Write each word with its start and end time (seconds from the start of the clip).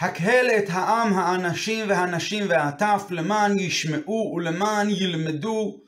הקהל 0.00 0.46
את 0.58 0.64
העם, 0.68 1.18
האנשים 1.18 1.84
והנשים 1.88 2.44
והטף, 2.48 3.02
למען 3.10 3.58
ישמעו 3.58 4.32
ולמען 4.36 4.90
ילמדו 4.90 5.80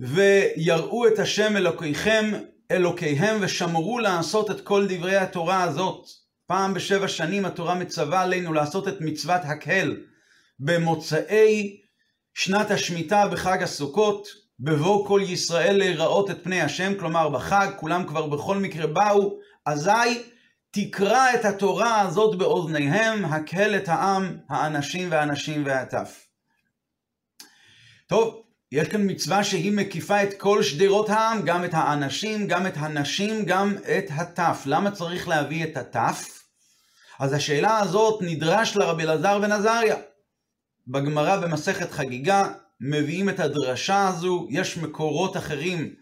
ויראו 0.00 1.06
את 1.08 1.18
השם 1.18 1.56
אלוקיכם, 1.56 2.32
אלוקיהם, 2.70 3.36
ושמרו 3.40 3.98
לעשות 3.98 4.50
את 4.50 4.60
כל 4.60 4.86
דברי 4.88 5.16
התורה 5.16 5.62
הזאת. 5.62 6.06
פעם 6.46 6.74
בשבע 6.74 7.08
שנים 7.08 7.44
התורה 7.44 7.74
מצווה 7.74 8.22
עלינו 8.22 8.52
לעשות 8.52 8.88
את 8.88 9.00
מצוות 9.00 9.40
הקהל 9.44 9.96
במוצאי 10.60 11.76
שנת 12.34 12.70
השמיטה 12.70 13.28
בחג 13.28 13.62
הסוכות, 13.62 14.28
בבוא 14.60 15.06
כל 15.08 15.20
ישראל 15.24 15.76
להיראות 15.76 16.30
את 16.30 16.44
פני 16.44 16.60
השם, 16.60 16.94
כלומר 16.98 17.28
בחג, 17.28 17.68
כולם 17.76 18.06
כבר 18.06 18.26
בכל 18.26 18.56
מקרה 18.56 18.86
באו, 18.86 19.38
אזי 19.66 20.22
תקרא 20.70 21.34
את 21.34 21.44
התורה 21.44 22.00
הזאת 22.00 22.38
באוזניהם, 22.38 23.24
הקהל 23.24 23.76
את 23.76 23.88
העם, 23.88 24.38
האנשים 24.48 25.08
והנשים 25.10 25.66
והטף. 25.66 26.26
טוב, 28.06 28.42
יש 28.72 28.88
כאן 28.88 29.10
מצווה 29.10 29.44
שהיא 29.44 29.72
מקיפה 29.72 30.22
את 30.22 30.28
כל 30.38 30.62
שדרות 30.62 31.08
העם, 31.08 31.42
גם 31.42 31.64
את 31.64 31.74
האנשים, 31.74 32.46
גם 32.46 32.66
את 32.66 32.72
הנשים, 32.76 33.44
גם 33.44 33.76
את 33.76 34.04
הטף. 34.10 34.62
למה 34.66 34.90
צריך 34.90 35.28
להביא 35.28 35.64
את 35.64 35.76
הטף? 35.76 36.42
אז 37.18 37.32
השאלה 37.32 37.78
הזאת 37.78 38.22
נדרש 38.22 38.76
לרבי 38.76 39.02
אלעזר 39.02 39.38
בן 39.38 39.52
עזריה. 39.52 39.96
בגמרא 40.88 41.36
במסכת 41.36 41.90
חגיגה 41.90 42.52
מביאים 42.80 43.28
את 43.28 43.40
הדרשה 43.40 44.08
הזו, 44.08 44.46
יש 44.50 44.76
מקורות 44.76 45.36
אחרים 45.36 45.94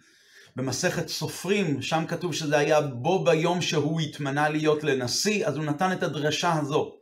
במסכת 0.56 1.08
סופרים, 1.08 1.82
שם 1.82 2.04
כתוב 2.08 2.34
שזה 2.34 2.58
היה 2.58 2.80
בו 2.80 3.24
ביום 3.24 3.62
שהוא 3.62 4.00
התמנה 4.00 4.48
להיות 4.48 4.84
לנשיא, 4.84 5.46
אז 5.46 5.56
הוא 5.56 5.64
נתן 5.64 5.92
את 5.92 6.02
הדרשה 6.02 6.52
הזו. 6.52 6.94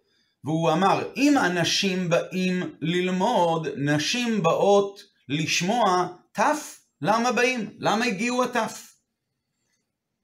והוא 0.44 0.72
אמר, 0.72 1.08
אם 1.16 1.34
אנשים 1.38 2.08
באים 2.08 2.74
ללמוד, 2.80 3.68
נשים 3.76 4.42
באות 4.42 5.02
לשמוע 5.28 6.08
טף, 6.32 6.80
למה 7.02 7.32
באים? 7.32 7.70
למה 7.78 8.04
הגיעו 8.04 8.44
הטף? 8.44 8.92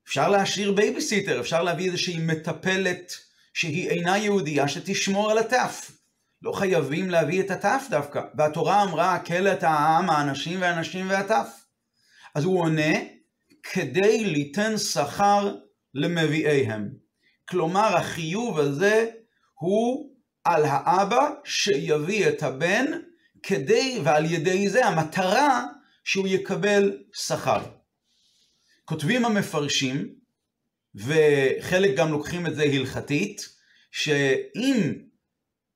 אפשר 0.06 0.28
להשאיר 0.28 0.72
בייביסיטר, 0.72 1.40
אפשר 1.40 1.62
להביא 1.62 1.86
איזושהי 1.86 2.18
מטפלת 2.18 3.12
שהיא 3.54 3.88
אינה 3.88 4.18
יהודייה 4.18 4.68
שתשמור 4.68 5.30
על 5.30 5.38
הטף. 5.38 5.90
לא 6.42 6.52
חייבים 6.52 7.10
להביא 7.10 7.40
את 7.40 7.50
הטף 7.50 7.84
דווקא. 7.90 8.20
והתורה 8.34 8.82
אמרה, 8.82 9.14
הקהל 9.14 9.46
העם, 9.46 10.10
האנשים 10.10 10.62
והנשים 10.62 11.10
והטף. 11.10 11.61
אז 12.34 12.44
הוא 12.44 12.60
עונה, 12.60 12.98
כדי 13.62 14.24
ליתן 14.24 14.78
שכר 14.78 15.54
למביאיהם. 15.94 16.88
כלומר, 17.48 17.96
החיוב 17.96 18.58
הזה 18.58 19.10
הוא 19.54 20.12
על 20.44 20.64
האבא 20.64 21.30
שיביא 21.44 22.28
את 22.28 22.42
הבן, 22.42 22.86
כדי, 23.42 24.00
ועל 24.04 24.24
ידי 24.24 24.68
זה 24.68 24.86
המטרה 24.86 25.64
שהוא 26.04 26.28
יקבל 26.28 26.98
שכר. 27.12 27.62
כותבים 28.84 29.24
המפרשים, 29.24 30.14
וחלק 30.94 31.96
גם 31.96 32.12
לוקחים 32.12 32.46
את 32.46 32.54
זה 32.54 32.62
הלכתית, 32.62 33.48
שאם 33.90 34.92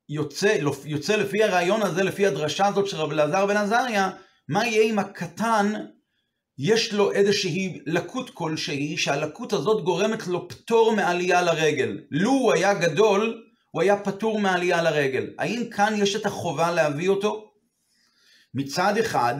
יוצא, 0.08 0.58
יוצא 0.84 1.16
לפי 1.16 1.42
הרעיון 1.42 1.82
הזה, 1.82 2.02
לפי 2.02 2.26
הדרשה 2.26 2.66
הזאת 2.66 2.86
של 2.86 2.96
רב 2.96 3.10
אלעזר 3.10 3.46
בן 3.46 3.56
עזריה, 3.56 4.10
מה 4.48 4.66
יהיה 4.66 4.82
אם 4.82 4.98
הקטן 4.98 5.72
יש 6.58 6.92
לו 6.92 7.12
איזושהי 7.12 7.80
לקות 7.86 8.30
כלשהי, 8.30 8.96
שהלקות 8.96 9.52
הזאת 9.52 9.84
גורמת 9.84 10.26
לו 10.26 10.48
פטור 10.48 10.96
מעלייה 10.96 11.42
לרגל. 11.42 11.98
לו 12.10 12.30
הוא 12.30 12.52
היה 12.52 12.74
גדול, 12.74 13.42
הוא 13.70 13.82
היה 13.82 13.96
פטור 13.96 14.40
מעלייה 14.40 14.82
לרגל. 14.82 15.26
האם 15.38 15.62
כאן 15.70 15.94
יש 15.96 16.16
את 16.16 16.26
החובה 16.26 16.70
להביא 16.70 17.08
אותו? 17.08 17.50
מצד 18.54 18.98
אחד, 18.98 19.34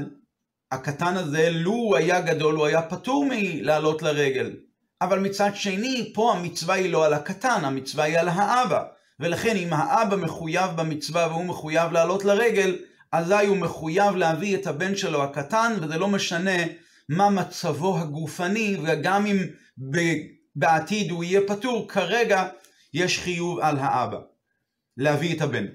הקטן 0.72 1.16
הזה, 1.16 1.50
לו 1.50 1.70
הוא 1.70 1.96
היה 1.96 2.20
גדול, 2.20 2.54
הוא 2.54 2.66
היה 2.66 2.82
פטור 2.82 3.26
מלעלות 3.30 4.02
לרגל. 4.02 4.56
אבל 5.00 5.18
מצד 5.18 5.50
שני, 5.54 6.10
פה 6.14 6.32
המצווה 6.32 6.74
היא 6.74 6.92
לא 6.92 7.06
על 7.06 7.14
הקטן, 7.14 7.64
המצווה 7.64 8.04
היא 8.04 8.18
על 8.18 8.28
האבא. 8.28 8.84
ולכן 9.20 9.56
אם 9.56 9.72
האבא 9.72 10.16
מחויב 10.16 10.70
במצווה 10.76 11.28
והוא 11.30 11.44
מחויב 11.44 11.92
לעלות 11.92 12.24
לרגל, 12.24 12.76
אזי 13.12 13.46
הוא 13.46 13.56
מחויב 13.56 14.16
להביא 14.16 14.56
את 14.56 14.66
הבן 14.66 14.96
שלו 14.96 15.22
הקטן, 15.22 15.72
וזה 15.80 15.98
לא 15.98 16.08
משנה 16.08 16.62
מה 17.08 17.30
מצבו 17.30 17.98
הגופני, 17.98 18.76
וגם 18.82 19.26
אם 19.26 19.36
בעתיד 20.56 21.10
הוא 21.10 21.24
יהיה 21.24 21.40
פטור, 21.46 21.88
כרגע 21.88 22.48
יש 22.94 23.18
חיוב 23.18 23.58
על 23.60 23.78
האבא 23.78 24.18
להביא 24.96 25.36
את 25.36 25.40
הבן. 25.40 25.66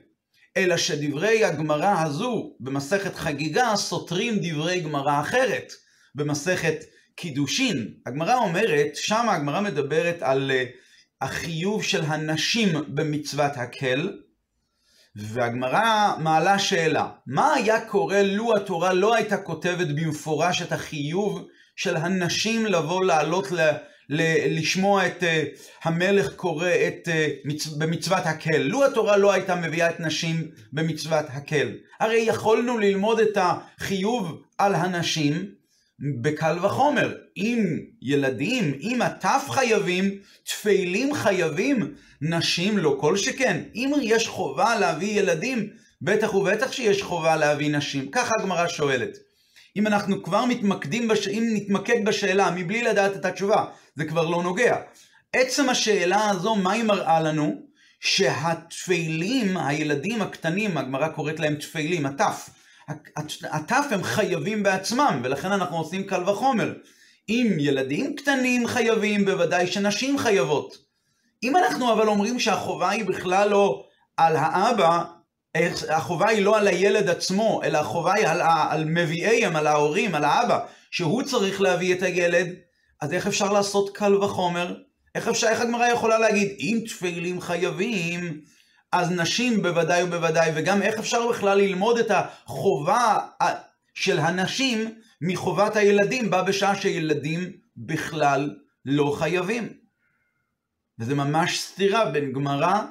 אלא 0.58 0.78
שדברי 0.78 1.46
הגמרא 1.46 2.02
הזו 2.04 2.56
במסכת 2.60 3.16
חגיגה 3.16 3.76
סותרים 3.76 4.40
דברי 4.42 4.80
גמרא 4.80 5.22
אחרת, 5.22 5.74
במסכת 6.16 6.76
קידושין. 7.16 7.94
הגמרא 8.06 8.36
אומרת, 8.36 8.96
שם 8.96 9.30
הגמרא 9.30 9.62
מדברת 9.62 10.22
על 10.22 10.52
אה, 10.52 10.66
החיוב 11.22 11.84
של 11.84 12.02
הנשים 12.04 12.70
במצוות 12.88 13.52
הקל, 13.56 14.18
והגמרא 15.16 16.16
מעלה 16.18 16.60
שאלה, 16.60 17.10
מה 17.28 17.54
היה 17.54 17.86
קורה 17.86 18.24
לו 18.24 18.56
התורה 18.56 18.94
לא 18.94 19.16
הייתה 19.16 19.38
כותבת 19.38 19.88
במפורש 19.88 20.62
את 20.62 20.72
החיוב 20.72 21.48
של 21.76 21.96
הנשים 21.96 22.66
לבוא 22.66 23.06
לעלות 23.06 23.52
ל, 23.52 23.60
ל, 24.10 24.22
לשמוע 24.58 25.08
את 25.08 25.24
uh, 25.24 25.26
המלך 25.84 26.34
קורא 26.36 26.70
את, 26.70 27.08
uh, 27.08 27.12
מצ, 27.46 27.68
במצוות 27.68 28.26
הקל. 28.26 28.58
לו 28.58 28.86
התורה 28.86 29.18
לא 29.18 29.32
הייתה 29.32 29.56
מביאה 29.56 29.90
את 29.90 30.00
נשים 30.00 30.52
במצוות 30.74 31.26
הקל. 31.30 31.72
הרי 32.00 32.18
יכולנו 32.18 32.78
ללמוד 32.78 33.20
את 33.20 33.38
החיוב 33.38 34.42
על 34.58 34.76
הנשים 34.76 35.61
בקל 36.02 36.66
וחומר. 36.66 37.14
אם 37.38 37.80
ילדים, 38.02 38.74
אם 38.82 39.02
הטף 39.02 39.44
חייבים, 39.50 40.12
תפילים 40.44 41.14
חייבים, 41.14 41.94
נשים 42.22 42.78
לא 42.78 42.98
כל 43.00 43.18
שכן. 43.18 43.64
אם 43.76 43.92
יש 44.02 44.28
חובה 44.28 44.80
להביא 44.80 45.20
ילדים, 45.20 45.70
בטח 46.02 46.34
ובטח 46.34 46.72
שיש 46.72 47.02
חובה 47.02 47.36
להביא 47.36 47.78
נשים. 47.78 48.12
ככה 48.12 48.36
הגמרא 48.40 48.68
שואלת. 48.68 49.18
אם 49.78 49.88
אנחנו 49.88 50.24
כבר 50.24 50.46
מתמקדים, 50.46 51.08
בש... 51.08 51.28
אם 51.28 51.50
נתמקד 51.54 52.06
בשאלה 52.06 52.52
מבלי 52.52 52.82
לדעת 52.82 53.16
את 53.16 53.26
התשובה, 53.26 53.66
זה 53.96 54.06
כבר 54.06 54.30
לא 54.30 54.44
נוגע. 54.44 54.76
עצם 55.34 55.70
השאלה 55.70 56.30
הזו, 56.30 56.56
מה 56.56 56.72
היא 56.72 56.84
מראה 56.84 57.22
לנו? 57.22 57.62
שהתפילים, 58.00 59.58
הילדים 59.58 60.22
הקטנים, 60.22 60.78
הגמרא 60.78 61.08
קוראת 61.08 61.40
להם 61.40 61.56
תפילים, 61.56 62.06
הטף, 62.06 62.50
הטף 63.44 63.86
הם 63.92 64.04
חייבים 64.04 64.64
בעצמם, 64.64 65.22
ולכן 65.24 65.52
אנחנו 65.52 65.78
עושים 65.78 66.04
קל 66.04 66.30
וחומר. 66.30 66.74
אם 67.30 67.56
ילדים 67.60 68.16
קטנים 68.16 68.68
חייבים, 68.68 69.26
בוודאי 69.26 69.68
שנשים 69.68 70.18
חייבות. 70.18 70.78
אם 71.44 71.58
אנחנו 71.58 71.94
אבל 71.94 72.08
אומרים 72.08 72.40
שהחובה 72.40 72.90
היא 72.90 73.06
בכלל 73.06 73.50
לא 73.50 73.86
על 74.18 74.36
האבא, 74.36 75.04
החובה 75.90 76.30
היא 76.30 76.46
לא 76.46 76.58
על 76.58 76.68
הילד 76.68 77.10
עצמו, 77.10 77.62
אלא 77.64 77.78
החובה 77.78 78.14
היא 78.14 78.28
על, 78.28 78.42
על 78.70 78.86
מביאיהם, 78.86 79.56
על 79.56 79.68
ההורים, 79.68 80.16
על 80.16 80.24
האבא, 80.24 80.60
שהוא 80.92 81.24
צריך 81.24 81.62
להביא 81.62 81.96
את 81.96 82.04
הילד, 82.04 82.48
אז 83.02 83.14
איך 83.14 83.28
אפשר 83.28 83.54
לעשות 83.54 83.98
קל 83.98 84.16
וחומר? 84.16 84.76
איך 85.16 85.28
אפשר, 85.28 85.48
איך 85.48 85.62
הגמרא 85.62 85.88
יכולה 85.88 86.20
להגיד, 86.20 86.56
אם 86.60 86.80
תפילים 86.88 87.42
חייבים, 87.42 88.42
אז 88.92 89.12
נשים 89.12 89.62
בוודאי 89.62 90.04
ובוודאי, 90.04 90.52
וגם 90.56 90.82
איך 90.82 91.00
אפשר 91.00 91.28
בכלל 91.28 91.58
ללמוד 91.58 91.98
את 91.98 92.12
החובה 92.12 93.20
של 93.94 94.20
הנשים 94.20 94.96
מחובת 95.22 95.76
הילדים, 95.76 96.30
בה 96.30 96.44
בשעה 96.44 96.76
שילדים 96.76 97.52
בכלל 97.78 98.56
לא 98.86 99.16
חייבים. 99.20 99.74
וזה 101.00 101.16
ממש 101.16 101.62
סתירה 101.62 102.06
בין 102.06 102.34
גמרא 102.34 102.82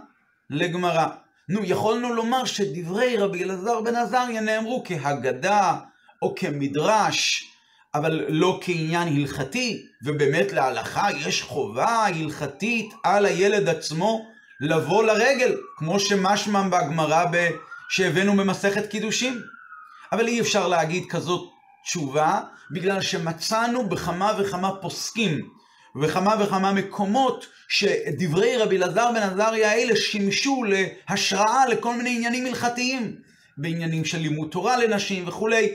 לגמרא. 0.50 1.06
נו, 1.48 1.60
יכולנו 1.64 2.14
לומר 2.14 2.44
שדברי 2.44 3.16
רבי 3.16 3.44
אלעזר 3.44 3.80
בן 3.80 3.96
עזריה 3.96 4.40
נאמרו 4.40 4.82
כהגדה 4.86 5.78
או 6.22 6.34
כמדרש, 6.34 7.50
אבל 7.94 8.24
לא 8.28 8.60
כעניין 8.62 9.08
הלכתי, 9.08 9.86
ובאמת 10.04 10.52
להלכה 10.52 11.08
יש 11.12 11.42
חובה 11.42 12.06
הלכתית 12.06 12.94
על 13.04 13.26
הילד 13.26 13.68
עצמו 13.68 14.26
לבוא 14.60 15.04
לרגל, 15.04 15.56
כמו 15.76 16.00
שמשמע 16.00 16.62
בגמרא 16.62 17.24
שהבאנו 17.88 18.36
במסכת 18.36 18.86
קידושים. 18.86 19.40
אבל 20.12 20.26
אי 20.28 20.40
אפשר 20.40 20.68
להגיד 20.68 21.04
כזאת 21.08 21.50
תשובה, 21.84 22.40
בגלל 22.70 23.00
שמצאנו 23.00 23.88
בכמה 23.88 24.32
וכמה 24.38 24.76
פוסקים 24.80 25.48
ובכמה 25.94 26.34
וכמה 26.40 26.72
מקומות 26.72 27.46
שדברי 27.68 28.56
רבי 28.56 28.76
אלעזר 28.76 29.10
בן 29.14 29.22
עזריה 29.22 29.70
האלה 29.70 29.96
שימשו 29.96 30.64
להשראה 30.64 31.66
לכל 31.66 31.96
מיני 31.96 32.16
עניינים 32.16 32.46
הלכתיים, 32.46 33.16
בעניינים 33.56 34.04
של 34.04 34.18
לימוד 34.18 34.48
תורה 34.50 34.76
לנשים 34.76 35.28
וכולי. 35.28 35.74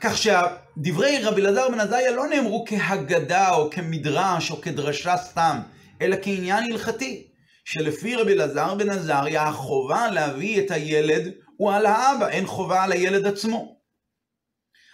כך 0.00 0.18
שדברי 0.18 1.18
רבי 1.22 1.40
אלעזר 1.40 1.68
בן 1.68 1.80
עזריה 1.80 2.10
לא 2.10 2.26
נאמרו 2.26 2.64
כהגדה 2.68 3.50
או 3.50 3.70
כמדרש 3.70 4.50
או 4.50 4.60
כדרשה 4.60 5.16
סתם, 5.16 5.60
אלא 6.00 6.16
כעניין 6.22 6.72
הלכתי. 6.72 7.33
שלפי 7.64 8.16
רבי 8.16 8.32
אלעזר 8.32 8.74
בן 8.74 8.90
עזריה, 8.90 9.42
החובה 9.42 10.10
להביא 10.10 10.60
את 10.60 10.70
הילד 10.70 11.32
הוא 11.56 11.72
על 11.72 11.86
האבא, 11.86 12.28
אין 12.28 12.46
חובה 12.46 12.82
על 12.84 12.92
הילד 12.92 13.26
עצמו. 13.26 13.76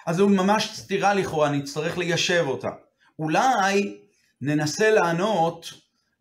אז 0.06 0.16
זו 0.16 0.28
ממש 0.28 0.70
סתירה 0.74 1.14
לכאורה, 1.14 1.50
נצטרך 1.50 1.98
ליישב 1.98 2.44
אותה. 2.48 2.68
אולי 3.18 3.98
ננסה 4.40 4.90
לענות, 4.90 5.66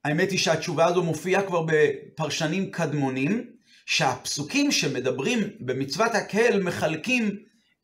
האמת 0.06 0.32
היא 0.32 0.40
שהתשובה 0.40 0.86
הזו 0.86 1.04
מופיעה 1.04 1.48
כבר 1.48 1.66
בפרשנים 1.68 2.72
קדמונים, 2.72 3.46
שהפסוקים 3.86 4.72
שמדברים 4.72 5.40
במצוות 5.60 6.16
הקהל 6.16 6.64
מחלקים 6.64 7.36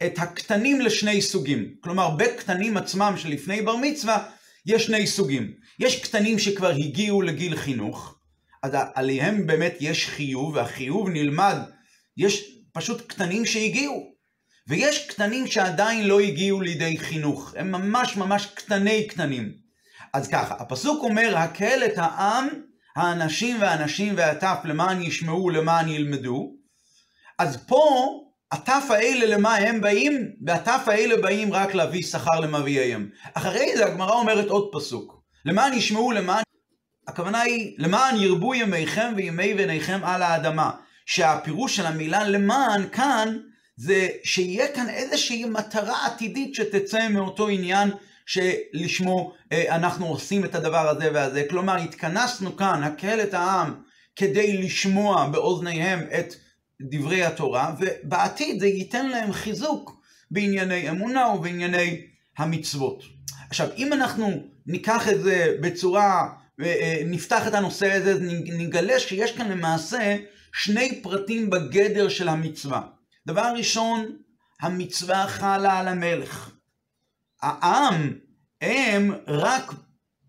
את 0.06 0.13
הקטנים 0.17 0.81
לשני 0.81 1.21
סוגים. 1.21 1.75
כלומר, 1.83 2.09
בקטנים 2.09 2.77
עצמם 2.77 3.13
שלפני 3.17 3.62
בר 3.62 3.75
מצווה, 3.75 4.29
יש 4.65 4.85
שני 4.85 5.07
סוגים. 5.07 5.53
יש 5.79 6.03
קטנים 6.03 6.39
שכבר 6.39 6.69
הגיעו 6.69 7.21
לגיל 7.21 7.56
חינוך, 7.56 8.14
אז 8.65 8.71
עליהם 8.95 9.47
באמת 9.47 9.77
יש 9.79 10.09
חיוב, 10.09 10.56
והחיוב 10.56 11.09
נלמד, 11.09 11.57
יש 12.17 12.44
פשוט 12.73 13.07
קטנים 13.07 13.45
שהגיעו. 13.45 14.13
ויש 14.67 15.07
קטנים 15.07 15.47
שעדיין 15.47 16.07
לא 16.07 16.19
הגיעו 16.19 16.62
לידי 16.62 16.97
חינוך, 16.97 17.53
הם 17.57 17.71
ממש 17.71 18.17
ממש 18.17 18.45
קטני 18.45 19.07
קטנים. 19.07 19.51
אז 20.13 20.27
ככה, 20.27 20.56
הפסוק 20.59 21.03
אומר, 21.03 21.38
הקהל 21.38 21.83
את 21.85 21.94
העם, 21.97 22.47
האנשים 22.95 23.62
והנשים 23.62 24.13
והטף 24.17 24.57
למען 24.63 25.01
ישמעו, 25.01 25.50
למען 25.50 25.89
ילמדו. 25.89 26.51
אז 27.39 27.57
פה, 27.67 28.09
הטף 28.51 28.83
האלה 28.89 29.25
למה 29.25 29.56
הם 29.56 29.81
באים? 29.81 30.31
והטף 30.45 30.83
האלה 30.88 31.21
באים 31.21 31.53
רק 31.53 31.75
להביא 31.75 32.03
שכר 32.03 32.39
למביאיהם. 32.39 33.09
אחרי 33.33 33.77
זה 33.77 33.85
הגמרא 33.85 34.13
אומרת 34.13 34.47
עוד 34.47 34.69
פסוק, 34.73 35.21
למען 35.45 35.73
ישמעו, 35.73 36.12
למען... 36.12 36.45
הכוונה 37.07 37.42
היא, 37.42 37.75
למען 37.78 38.16
ירבו 38.16 38.54
ימיכם 38.54 39.13
וימי 39.16 39.54
בניכם 39.54 40.00
על 40.04 40.22
האדמה. 40.22 40.72
שהפירוש 41.06 41.75
של 41.75 41.86
המילה 41.86 42.24
למען 42.30 42.90
כאן, 42.92 43.38
זה 43.78 44.07
שיהיה 44.24 44.68
כאן 44.75 44.90
איזושהי 44.90 45.46
מטרה 45.46 46.06
עתידית 46.06 46.56
שתצא 46.56 47.10
מאותו 47.10 47.48
עניין 47.48 47.90
שלשמו 48.25 49.34
אה, 49.52 49.75
אנחנו 49.75 50.06
עושים 50.07 50.46
את 50.46 50.56
הדבר 50.56 50.90
הזה 50.90 51.10
והזה. 51.13 51.44
כלומר, 51.50 51.75
התכנסנו 51.75 52.56
כאן, 52.57 52.84
הקהל 52.84 53.22
את 53.22 53.34
העם, 53.34 53.74
כדי 54.16 54.58
לשמוע 54.58 55.28
באוזניהם 55.28 56.00
את 56.19 56.34
דברי 56.81 57.24
התורה, 57.24 57.75
ובעתיד 57.80 58.60
זה 58.60 58.68
ייתן 58.68 59.10
להם 59.10 59.31
חיזוק 59.31 60.01
בענייני 60.31 60.90
אמונה 60.90 61.28
ובענייני 61.28 62.01
המצוות. 62.38 63.04
עכשיו, 63.50 63.68
אם 63.78 63.94
אנחנו 63.94 64.31
ניקח 64.66 65.10
את 65.10 65.22
זה 65.22 65.56
בצורה, 65.62 66.30
נפתח 67.06 67.48
את 67.48 67.54
הנושא 67.54 67.94
הזה, 67.94 68.13
נגלה 68.46 69.00
שיש 69.00 69.38
כאן 69.38 69.52
למעשה 69.52 70.18
שני 70.54 71.02
פרטים 71.02 71.50
בגדר 71.50 72.10
של 72.10 72.30
המצווה. 72.30 72.81
דבר 73.28 73.54
ראשון, 73.57 74.18
המצווה 74.62 75.28
חלה 75.28 75.80
על 75.80 75.88
המלך. 75.88 76.52
העם, 77.42 78.13
הם 78.62 79.13
רק 79.28 79.72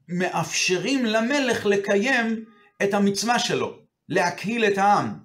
מאפשרים 0.09 1.05
למלך 1.05 1.67
לקיים 1.67 2.45
את 2.83 2.95
המצווה 2.95 3.39
שלו, 3.39 3.79
להקהיל 4.09 4.65
את 4.65 4.79
העם. 4.79 5.19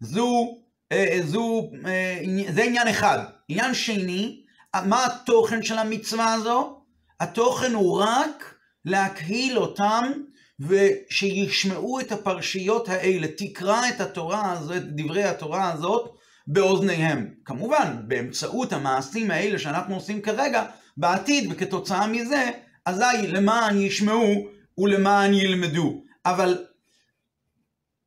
זו, 0.00 0.58
אה, 0.92 1.18
זו, 1.24 1.70
אה, 1.86 2.20
זה 2.52 2.62
עניין 2.62 2.88
אחד. 2.88 3.18
עניין 3.48 3.74
שני, 3.74 4.42
מה 4.86 5.06
התוכן 5.06 5.62
של 5.62 5.78
המצווה 5.78 6.32
הזו? 6.32 6.82
התוכן 7.20 7.74
הוא 7.74 8.02
רק 8.02 8.54
להקהיל 8.84 9.58
אותם 9.58 10.12
ושישמעו 10.60 12.00
את 12.00 12.12
הפרשיות 12.12 12.88
האלה. 12.88 13.26
תקרא 13.36 13.88
את 13.88 14.00
התורה 14.00 14.52
הזאת, 14.52 14.76
את 14.76 14.96
דברי 14.96 15.24
התורה 15.24 15.72
הזאת, 15.72 16.14
באוזניהם. 16.46 17.28
כמובן, 17.44 17.96
באמצעות 18.06 18.72
המעשים 18.72 19.30
האלה 19.30 19.58
שאנחנו 19.58 19.94
עושים 19.94 20.22
כרגע, 20.22 20.64
בעתיד, 20.96 21.48
וכתוצאה 21.50 22.06
מזה, 22.06 22.50
אזי 22.86 23.26
למען 23.26 23.80
ישמעו 23.80 24.48
ולמען 24.78 25.34
ילמדו. 25.34 26.02
אבל 26.26 26.64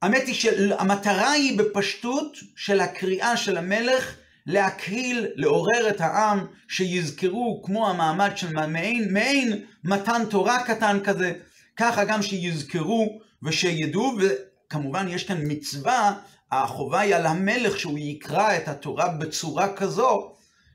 האמת 0.01 0.27
היא 0.27 0.35
שהמטרה 0.35 1.31
היא 1.31 1.57
בפשטות 1.57 2.37
של 2.55 2.79
הקריאה 2.79 3.37
של 3.37 3.57
המלך 3.57 4.15
להקהיל, 4.45 5.27
לעורר 5.35 5.89
את 5.89 6.01
העם, 6.01 6.45
שיזכרו 6.67 7.61
כמו 7.65 7.89
המעמד 7.89 8.31
של 8.35 8.67
מעין, 8.67 9.13
מעין 9.13 9.65
מתן 9.83 10.21
תורה 10.29 10.63
קטן 10.63 10.99
כזה, 11.03 11.33
ככה 11.77 12.05
גם 12.05 12.21
שיזכרו 12.21 13.19
ושידעו, 13.43 14.13
וכמובן 14.19 15.07
יש 15.09 15.23
כאן 15.23 15.37
מצווה 15.47 16.13
החובה 16.51 16.99
היא 16.99 17.15
על 17.15 17.25
המלך 17.25 17.79
שהוא 17.79 17.99
יקרא 17.99 18.57
את 18.57 18.67
התורה 18.67 19.07
בצורה 19.07 19.73
כזו, 19.73 20.31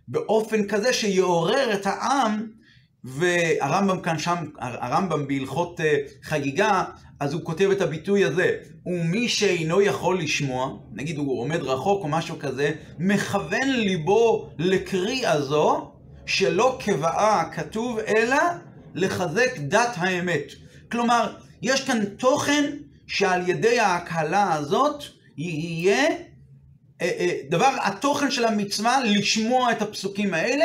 באופן 0.08 0.69
כזה 0.69 0.93
שיעורר 0.93 1.75
את 1.75 1.87
העם, 1.87 2.46
והרמב"ם 3.04 4.00
כאן 4.00 4.19
שם, 4.19 4.37
הרמב"ם 4.58 5.26
בהלכות 5.26 5.81
אה, 5.81 5.96
חגיגה, 6.22 6.84
אז 7.20 7.32
הוא 7.32 7.44
כותב 7.44 7.70
את 7.70 7.81
הביטוי 7.81 8.25
הזה, 8.25 8.56
ומי 8.87 9.28
שאינו 9.28 9.81
יכול 9.81 10.19
לשמוע, 10.19 10.76
נגיד 10.92 11.19
הוא 11.19 11.40
עומד 11.40 11.62
רחוק 11.62 12.02
או 12.02 12.08
משהו 12.08 12.38
כזה, 12.38 12.72
מכוון 12.99 13.70
ליבו 13.70 14.50
לקריאה 14.58 15.40
זו, 15.40 15.92
שלא 16.26 16.78
כבאה 16.81 17.44
כתוב, 17.52 17.99
אלא 17.99 18.37
לחזק 18.94 19.58
דת 19.58 19.92
האמת. 19.96 20.52
כלומר, 20.93 21.35
יש 21.62 21.85
כאן 21.85 22.05
תוכן 22.05 22.65
שעל 23.06 23.49
ידי 23.49 23.81
ההקהלה 23.81 24.55
הזאת, 24.55 25.03
יהיה 25.37 26.06
אה, 27.00 27.11
אה, 27.19 27.38
דבר, 27.50 27.77
התוכן 27.83 28.31
של 28.31 28.44
המצווה 28.44 29.05
לשמוע 29.05 29.73
את 29.73 29.83
הפסוקים 29.83 30.35
האלה, 30.35 30.65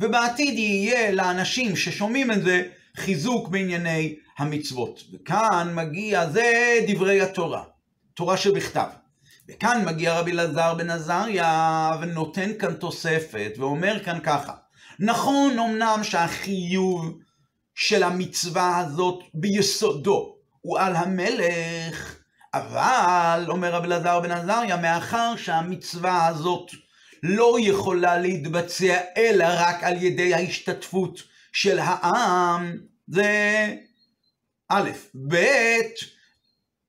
ובעתיד 0.00 0.58
יהיה 0.58 1.12
לאנשים 1.12 1.76
ששומעים 1.76 2.32
את 2.32 2.42
זה 2.42 2.62
חיזוק 2.96 3.48
בענייני 3.48 4.14
המצוות. 4.38 5.04
וכאן 5.12 5.74
מגיע, 5.74 6.30
זה 6.30 6.78
דברי 6.88 7.20
התורה, 7.20 7.62
תורה 8.14 8.36
שבכתב. 8.36 8.86
וכאן 9.48 9.84
מגיע 9.84 10.18
רבי 10.18 10.30
אלעזר 10.30 10.74
בן 10.74 10.90
עזריה 10.90 11.90
ונותן 12.00 12.50
כאן 12.58 12.74
תוספת 12.74 13.52
ואומר 13.58 14.04
כאן 14.04 14.18
ככה, 14.22 14.52
נכון 14.98 15.58
אמנם 15.58 16.00
שהחיוב 16.02 17.18
של 17.74 18.02
המצווה 18.02 18.78
הזאת 18.78 19.22
ביסודו 19.34 20.36
הוא 20.60 20.78
על 20.78 20.96
המלך, 20.96 22.16
אבל, 22.54 23.44
אומר 23.48 23.74
רבי 23.74 23.86
אלעזר 23.86 24.20
בן 24.20 24.30
עזריה, 24.30 24.76
מאחר 24.76 25.34
שהמצווה 25.36 26.26
הזאת 26.26 26.70
לא 27.22 27.56
יכולה 27.60 28.18
להתבצע 28.18 29.00
אלא 29.16 29.44
רק 29.48 29.84
על 29.84 30.02
ידי 30.02 30.34
ההשתתפות 30.34 31.22
של 31.52 31.78
העם, 31.78 32.78
זה 33.08 33.74
א', 34.68 34.90
ב', 35.28 35.36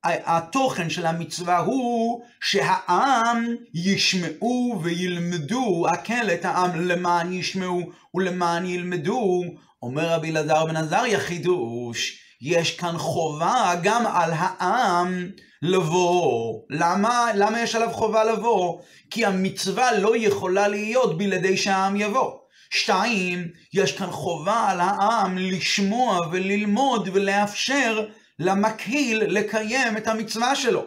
התוכן 0.03 0.89
של 0.89 1.05
המצווה 1.05 1.57
הוא 1.57 2.23
שהעם 2.41 3.55
ישמעו 3.73 4.79
וילמדו, 4.83 5.85
הקל 5.93 6.29
את 6.33 6.45
העם 6.45 6.87
למען 6.87 7.33
ישמעו 7.33 7.91
ולמען 8.13 8.65
ילמדו. 8.65 9.43
אומר 9.83 10.09
רבי 10.09 10.31
אלעזר 10.31 10.65
בן 10.65 10.75
עזריה 10.75 11.19
חידוש, 11.19 12.19
יש 12.41 12.77
כאן 12.77 12.97
חובה 12.97 13.75
גם 13.83 14.05
על 14.07 14.31
העם 14.35 15.29
לבוא. 15.61 16.61
למה? 16.69 17.31
למה 17.35 17.61
יש 17.61 17.75
עליו 17.75 17.89
חובה 17.91 18.23
לבוא? 18.23 18.81
כי 19.09 19.25
המצווה 19.25 19.99
לא 19.99 20.17
יכולה 20.17 20.67
להיות 20.67 21.17
בלעדי 21.17 21.57
שהעם 21.57 21.95
יבוא. 21.95 22.31
שתיים, 22.69 23.47
יש 23.73 23.97
כאן 23.97 24.11
חובה 24.11 24.69
על 24.69 24.79
העם 24.79 25.37
לשמוע 25.37 26.19
וללמוד 26.31 27.09
ולאפשר 27.13 28.07
למקהיל 28.39 29.23
לקיים 29.27 29.97
את 29.97 30.07
המצווה 30.07 30.55
שלו. 30.55 30.85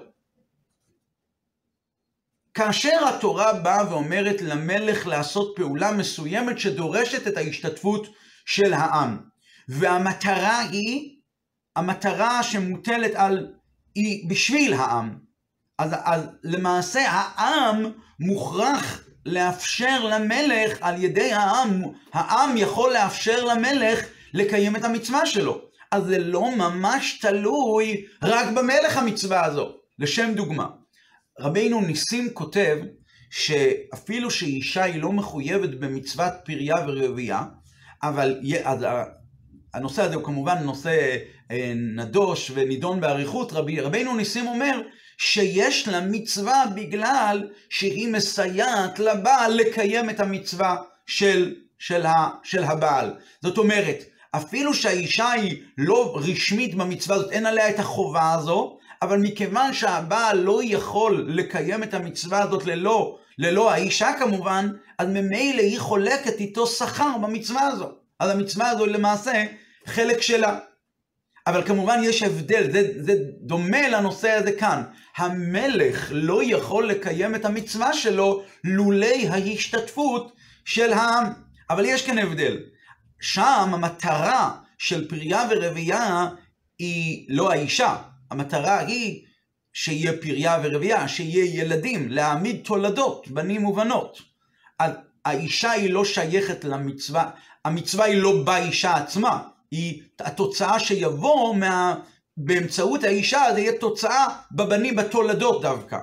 כאשר 2.55 3.09
התורה 3.09 3.53
באה 3.53 3.91
ואומרת 3.91 4.43
למלך 4.43 5.07
לעשות 5.07 5.53
פעולה 5.57 5.93
מסוימת 5.93 6.59
שדורשת 6.59 7.26
את 7.26 7.37
ההשתתפות 7.37 8.07
של 8.47 8.75
העם, 8.75 9.19
והמטרה 9.69 10.61
היא, 10.61 11.17
המטרה 11.76 12.43
שמוטלת 12.43 13.15
על 13.15 13.53
היא 13.95 14.31
בשביל 14.31 14.75
העם. 14.75 15.19
אז, 15.79 15.91
אז 16.05 16.23
למעשה 16.45 17.00
העם 17.11 17.93
מוכרח 18.21 19.05
לאפשר 19.26 20.05
למלך 20.05 20.79
על 20.81 21.05
ידי 21.05 21.33
העם, 21.33 21.83
העם 22.12 22.57
יכול 22.57 22.93
לאפשר 22.93 23.45
למלך 23.45 24.07
לקיים 24.35 24.76
את 24.76 24.85
המצווה 24.85 25.26
שלו. 25.26 25.61
אז 25.91 26.05
זה 26.05 26.19
לא 26.19 26.57
ממש 26.57 27.19
תלוי 27.19 28.05
רק 28.23 28.47
במלך 28.49 28.97
המצווה 28.97 29.45
הזו. 29.45 29.73
לשם 29.99 30.33
דוגמה, 30.35 30.67
רבינו 31.41 31.81
ניסים 31.81 32.31
כותב 32.35 32.76
שאפילו 33.31 34.31
שאישה 34.31 34.85
היא 34.85 35.03
לא 35.03 35.12
מחויבת 35.12 35.71
במצוות 35.71 36.33
פריה 36.45 36.75
ורבייה, 36.87 37.45
אבל 38.03 38.41
אז 38.65 38.87
הנושא 39.75 40.03
הזה 40.03 40.15
הוא 40.15 40.25
כמובן 40.25 40.59
נושא 40.62 41.17
אה, 41.50 41.73
נדוש 41.76 42.50
ונידון 42.55 43.00
באריכות, 43.00 43.53
רבי, 43.53 43.81
רבינו 43.81 44.17
ניסים 44.17 44.47
אומר 44.47 44.81
שיש 45.19 45.88
לה 45.88 46.00
מצווה 46.00 46.65
בגלל 46.75 47.49
שהיא 47.71 48.09
מסייעת 48.09 48.99
לבעל 48.99 49.53
לקיים 49.55 50.11
את 50.11 50.21
המצווה 50.21 50.76
של, 51.07 51.55
של, 51.79 52.07
ה, 52.07 52.29
של 52.43 52.65
הבעל. 52.65 53.15
זאת 53.43 53.59
אומרת, 53.59 54.05
אפילו 54.31 54.75
שהאישה 54.75 55.31
היא 55.31 55.62
לא 55.79 56.17
רשמית 56.17 56.75
במצווה 56.75 57.17
הזאת, 57.17 57.33
אין 57.33 57.47
עליה 57.47 57.71
את 57.71 57.79
החובה 57.79 58.33
הזו, 58.33 58.79
אבל 59.03 59.19
מכיוון 59.19 59.75
שהבעל 59.75 60.38
לא 60.38 60.61
יכול 60.65 61.26
לקיים 61.29 61.83
את 61.83 61.95
המצווה 61.95 62.43
הזאת 62.43 62.67
ללא, 62.67 63.19
ללא 63.38 63.73
האישה 63.73 64.12
כמובן, 64.19 64.71
אז 64.99 65.09
ממילא 65.09 65.62
היא 65.62 65.81
חולקת 65.81 66.40
איתו 66.40 66.66
שכר 66.66 67.19
במצווה 67.23 67.62
הזו. 67.62 67.93
אז 68.21 68.31
המצווה 68.31 68.69
הזו 68.71 68.85
היא 68.85 68.95
למעשה 68.95 69.45
חלק 69.87 70.23
שלה. 70.23 70.59
אבל 71.47 71.66
כמובן 71.66 72.00
יש 72.05 72.23
הבדל, 72.23 72.73
זה, 72.73 72.88
זה 73.02 73.14
דומה 73.40 73.88
לנושא 73.88 74.31
הזה 74.31 74.52
כאן. 74.52 74.83
המלך 75.16 76.09
לא 76.11 76.40
יכול 76.45 76.88
לקיים 76.88 77.35
את 77.35 77.45
המצווה 77.45 77.93
שלו 77.93 78.43
לולי 78.64 79.28
ההשתתפות 79.28 80.33
של 80.64 80.93
העם. 80.93 81.33
אבל 81.71 81.85
יש 81.85 82.07
כאן 82.07 82.19
הבדל. 82.19 82.57
שם 83.21 83.71
המטרה 83.73 84.50
של 84.78 85.09
פריה 85.09 85.49
ורבייה 85.50 86.28
היא 86.78 87.26
לא 87.28 87.52
האישה, 87.52 87.97
המטרה 88.31 88.78
היא 88.78 89.26
שיהיה 89.78 90.12
פריה 90.21 90.59
ורבייה, 90.62 91.09
שיהיה 91.09 91.61
ילדים, 91.61 92.09
להעמיד 92.09 92.61
תולדות, 92.64 93.28
בנים 93.28 93.64
ובנות. 93.64 94.23
האישה 95.25 95.71
היא 95.71 95.90
לא 95.90 96.04
שייכת 96.04 96.64
למצווה, 96.64 97.30
המצווה 97.64 98.04
היא 98.04 98.23
לא 98.23 98.42
באישה 98.45 98.97
עצמה, 98.97 99.42
היא 99.71 100.02
התוצאה 100.21 100.78
שיבוא 100.78 101.54
מה... 101.54 101.95
באמצעות 102.37 103.04
האישה, 103.04 103.42
זה 103.54 103.61
יהיה 103.61 103.78
תוצאה 103.78 104.26
בבנים, 104.52 104.97
בתולדות 104.97 105.62
דווקא. 105.62 105.99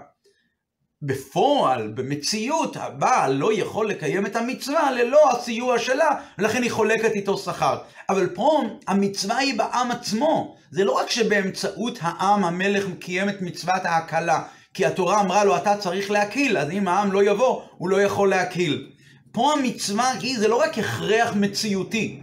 בפועל, 1.06 1.88
במציאות, 1.96 2.78
הבעל 2.78 3.34
לא 3.34 3.54
יכול 3.54 3.90
לקיים 3.90 4.26
את 4.26 4.36
המצווה 4.36 4.92
ללא 4.92 5.32
הסיוע 5.32 5.80
שלה, 5.80 6.10
ולכן 6.38 6.64
היא 6.64 6.72
חולקת 6.72 7.12
איתו 7.12 7.38
שכר. 7.38 7.78
אבל 8.10 8.30
פה 8.34 8.64
המצווה 8.88 9.38
היא 9.38 9.58
בעם 9.58 9.92
עצמו. 9.92 10.56
זה 10.72 10.84
לא 10.84 10.92
רק 10.92 11.10
שבאמצעות 11.10 12.00
העם 12.02 12.46
המלך 12.46 12.88
מקיים 12.88 13.30
את 13.30 13.42
מצוות 13.42 13.86
ההקלה, 13.86 14.44
כי 14.74 14.86
התורה 14.86 15.22
אמרה 15.22 15.44
לו 15.44 15.58
אתה 15.58 15.78
צריך 15.78 16.12
להקיל, 16.12 16.58
אז 16.58 16.72
אם 16.72 16.88
העם 16.88 17.12
לא 17.12 17.24
יבוא, 17.24 17.62
הוא 17.78 17.90
לא 17.90 18.02
יכול 18.02 18.30
להקיל. 18.30 18.88
פה 19.32 19.54
המצווה 19.54 20.12
היא, 20.12 20.40
זה 20.40 20.48
לא 20.48 20.56
רק 20.56 20.78
הכרח 20.78 21.34
מציאותי. 21.36 22.20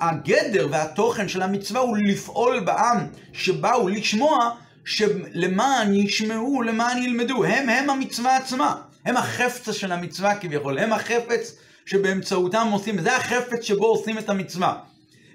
הגדר 0.00 0.68
והתוכן 0.70 1.28
של 1.28 1.42
המצווה 1.42 1.80
הוא 1.80 1.96
לפעול 1.96 2.60
בעם 2.60 2.98
שבאו 3.32 3.88
לשמוע 3.88 4.50
שלמען 4.84 5.94
ישמעו, 5.94 6.62
למען 6.62 7.02
ילמדו. 7.02 7.44
הם 7.44 7.68
הם 7.68 7.90
המצווה 7.90 8.36
עצמה. 8.36 8.82
הם 9.04 9.16
החפץ 9.16 9.74
של 9.74 9.92
המצווה 9.92 10.34
כביכול. 10.34 10.78
הם 10.78 10.92
החפץ 10.92 11.56
שבאמצעותם 11.86 12.68
עושים, 12.72 13.00
זה 13.00 13.16
החפץ 13.16 13.62
שבו 13.62 13.86
עושים 13.86 14.18
את 14.18 14.28
המצווה. 14.28 14.78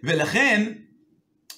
ולכן, 0.04 0.72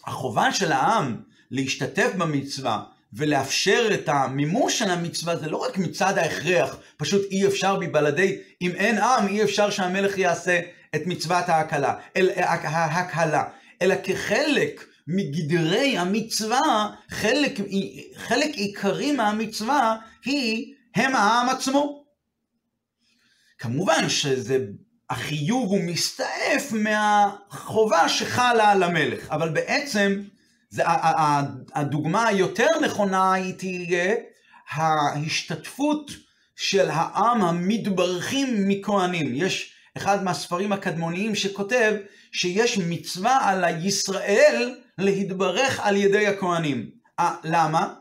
החובה 0.05 0.53
של 0.53 0.71
העם 0.71 1.15
להשתתף 1.51 2.11
במצווה 2.17 2.83
ולאפשר 3.13 3.89
את 3.93 4.09
המימוש 4.09 4.79
של 4.79 4.89
המצווה 4.89 5.35
זה 5.35 5.49
לא 5.49 5.57
רק 5.57 5.77
מצד 5.77 6.17
ההכרח, 6.17 6.77
פשוט 6.97 7.21
אי 7.31 7.47
אפשר 7.47 7.79
מבלעדי, 7.79 8.37
אם 8.61 8.71
אין 8.71 8.97
עם 8.97 9.27
אי 9.27 9.43
אפשר 9.43 9.69
שהמלך 9.69 10.17
יעשה 10.17 10.59
את 10.95 11.01
מצוות 11.05 11.49
ההקלה, 11.49 11.93
אל, 12.17 12.29
ההקהלה, 12.35 13.43
אלא 13.81 13.95
כחלק 14.03 14.85
מגדרי 15.07 15.97
המצווה, 15.97 16.89
חלק, 17.09 17.59
חלק 18.15 18.55
עיקרי 18.55 19.11
מהמצווה 19.11 19.97
היא, 20.25 20.73
הם 20.95 21.15
העם 21.15 21.49
עצמו. 21.49 22.05
כמובן 23.57 24.09
שזה, 24.09 24.57
החיוב 25.09 25.69
הוא 25.69 25.81
מסתעף 25.81 26.71
מהחובה 26.71 28.09
שחלה 28.09 28.71
על 28.71 28.83
המלך, 28.83 29.29
אבל 29.31 29.49
בעצם 29.49 30.21
זה, 30.69 30.83
הדוגמה 31.73 32.27
היותר 32.27 32.79
נכונה 32.81 33.33
היא 33.33 33.53
תהיה 33.53 34.15
ההשתתפות 34.69 36.11
של 36.55 36.89
העם 36.89 37.41
המתברכים 37.41 38.67
מכהנים. 38.67 39.35
יש 39.35 39.73
אחד 39.97 40.23
מהספרים 40.23 40.71
הקדמוניים 40.73 41.35
שכותב 41.35 41.93
שיש 42.31 42.77
מצווה 42.77 43.49
על 43.49 43.63
הישראל 43.63 44.75
להתברך 44.97 45.79
על 45.83 45.95
ידי 45.95 46.27
הכהנים. 46.27 46.89
아, 47.21 47.23
למה? 47.43 47.93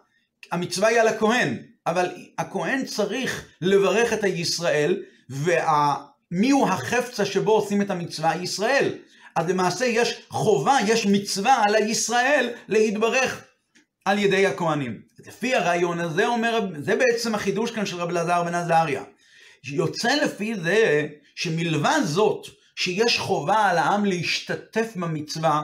המצווה 0.52 0.88
היא 0.88 1.00
על 1.00 1.09
הכהן, 1.09 1.56
אבל 1.87 2.09
הכהן 2.38 2.85
צריך 2.85 3.47
לברך 3.61 4.12
את 4.12 4.25
הישראל, 4.25 5.02
ומי 5.30 6.50
הוא 6.50 6.68
החפצה 6.68 7.25
שבו 7.25 7.52
עושים 7.52 7.83
את 7.83 7.90
המצווה? 7.90 8.37
ישראל. 8.37 8.95
אז 9.37 9.49
למעשה 9.49 9.87
יש 9.87 10.23
חובה, 10.28 10.78
יש 10.87 11.06
מצווה 11.06 11.62
על 11.68 11.75
הישראל 11.75 12.50
להתברך 12.68 13.45
על 14.04 14.18
ידי 14.18 14.47
הכהנים. 14.47 15.00
לפי 15.26 15.54
הרעיון 15.54 16.00
הזה 16.00 16.26
אומר, 16.26 16.61
זה 16.78 16.97
בעצם 16.97 17.35
החידוש 17.35 17.71
כאן 17.71 17.87
של 17.87 17.97
רב 17.97 18.09
אלעזר 18.09 18.42
בן 18.42 18.54
עזריה. 18.54 19.02
יוצא 19.73 20.14
לפי 20.14 20.54
זה 20.54 21.06
שמלבד 21.35 22.00
זאת 22.04 22.47
שיש 22.76 23.18
חובה 23.18 23.66
על 23.66 23.78
העם 23.78 24.04
להשתתף 24.04 24.97
במצווה, 24.97 25.62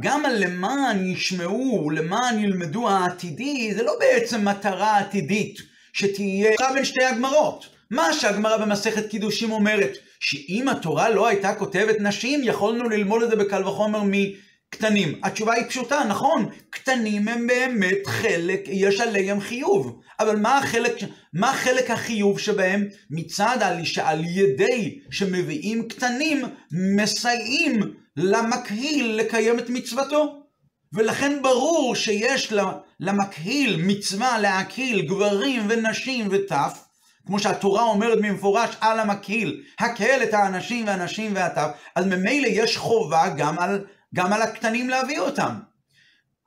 גם 0.00 0.22
למען 0.30 1.06
ישמעו, 1.06 1.90
למען 1.90 2.38
ילמדו 2.38 2.88
העתידי, 2.88 3.74
זה 3.74 3.82
לא 3.82 3.92
בעצם 4.00 4.48
מטרה 4.48 4.98
עתידית 4.98 5.58
שתהיה 5.92 6.50
בין 6.74 6.84
שתי 6.84 7.04
הגמרות. 7.04 7.66
מה 7.90 8.12
שהגמרא 8.12 8.56
במסכת 8.56 9.10
קידושים 9.10 9.52
אומרת, 9.52 9.92
שאם 10.20 10.68
התורה 10.68 11.08
לא 11.10 11.26
הייתה 11.26 11.54
כותבת 11.54 11.96
נשים, 12.00 12.40
יכולנו 12.44 12.88
ללמוד 12.88 13.22
את 13.22 13.30
זה 13.30 13.36
בקל 13.36 13.64
וחומר 13.64 14.02
מקטנים. 14.68 15.20
התשובה 15.22 15.54
היא 15.54 15.64
פשוטה, 15.68 16.04
נכון, 16.08 16.48
קטנים 16.70 17.28
הם 17.28 17.46
באמת 17.46 18.06
חלק, 18.06 18.60
יש 18.66 19.00
עליהם 19.00 19.40
חיוב. 19.40 20.00
אבל 20.20 20.36
מה 20.36 20.58
החלק, 20.58 20.92
מה 21.32 21.52
חלק 21.52 21.90
החיוב 21.90 22.38
שבהם? 22.38 22.84
מצד 23.10 23.58
על 23.60 23.84
שעל 23.84 24.24
ידי 24.24 24.98
שמביאים 25.10 25.88
קטנים, 25.88 26.42
מסייעים 26.96 27.80
למקהיל 28.16 29.16
לקיים 29.16 29.58
את 29.58 29.70
מצוותו. 29.70 30.42
ולכן 30.92 31.42
ברור 31.42 31.94
שיש 31.94 32.52
למקהיל 33.00 33.76
מצווה 33.76 34.38
להקהיל 34.38 35.06
גברים 35.06 35.62
ונשים 35.68 36.28
וטף, 36.30 36.78
כמו 37.26 37.38
שהתורה 37.38 37.82
אומרת 37.82 38.18
במפורש 38.18 38.70
על 38.80 39.00
המקהיל, 39.00 39.62
הקהל 39.78 40.22
את 40.22 40.34
האנשים 40.34 40.86
והנשים 40.86 41.32
והטף, 41.34 41.68
אז 41.94 42.06
ממילא 42.06 42.46
יש 42.46 42.76
חובה 42.76 43.28
גם 43.36 43.58
על, 43.58 43.84
גם 44.14 44.32
על 44.32 44.42
הקטנים 44.42 44.88
להביא 44.88 45.20
אותם. 45.20 45.54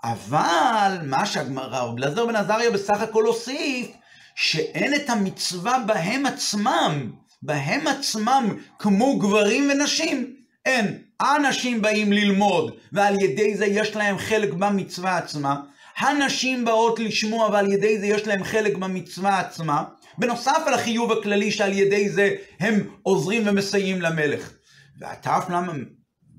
אבל 0.03 0.97
מה 1.03 1.25
שהגמרא, 1.25 1.79
רב 1.79 1.97
אלעזר 1.97 2.25
בן 2.25 2.35
עזריה 2.35 2.71
בסך 2.71 3.01
הכל 3.01 3.25
הוסיף, 3.25 3.87
שאין 4.35 4.95
את 4.95 5.09
המצווה 5.09 5.79
בהם 5.85 6.25
עצמם, 6.25 7.11
בהם 7.41 7.87
עצמם 7.87 8.55
כמו 8.79 9.19
גברים 9.19 9.69
ונשים. 9.71 10.35
אין. 10.65 10.97
האנשים 11.19 11.81
באים 11.81 12.13
ללמוד, 12.13 12.73
ועל 12.91 13.15
ידי 13.21 13.57
זה 13.57 13.65
יש 13.65 13.95
להם 13.95 14.17
חלק 14.17 14.53
במצווה 14.53 15.17
עצמה. 15.17 15.61
הנשים 15.97 16.65
באות 16.65 16.99
לשמוע, 16.99 17.49
ועל 17.49 17.73
ידי 17.73 17.99
זה 17.99 18.07
יש 18.07 18.27
להם 18.27 18.43
חלק 18.43 18.77
במצווה 18.77 19.39
עצמה. 19.39 19.83
בנוסף 20.17 20.63
על 20.65 20.73
החיוב 20.73 21.11
הכללי 21.11 21.51
שעל 21.51 21.73
ידי 21.73 22.09
זה 22.09 22.35
הם 22.59 22.89
עוזרים 23.03 23.43
ומסייעים 23.45 24.01
למלך. 24.01 24.53
והטף 24.99 25.45
למה, 25.49 25.73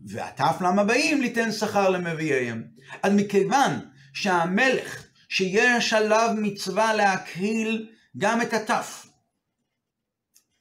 והטף 0.06 0.56
למה 0.60 0.84
באים 0.84 1.20
ליתן 1.20 1.52
שכר 1.52 1.88
למביאיהם. 1.88 2.64
אז 3.02 3.12
מכיוון 3.12 3.80
שהמלך, 4.12 5.04
שיש 5.28 5.92
עליו 5.92 6.34
מצווה 6.38 6.94
להקהיל 6.94 7.88
גם 8.18 8.42
את 8.42 8.52
הטף, 8.52 9.06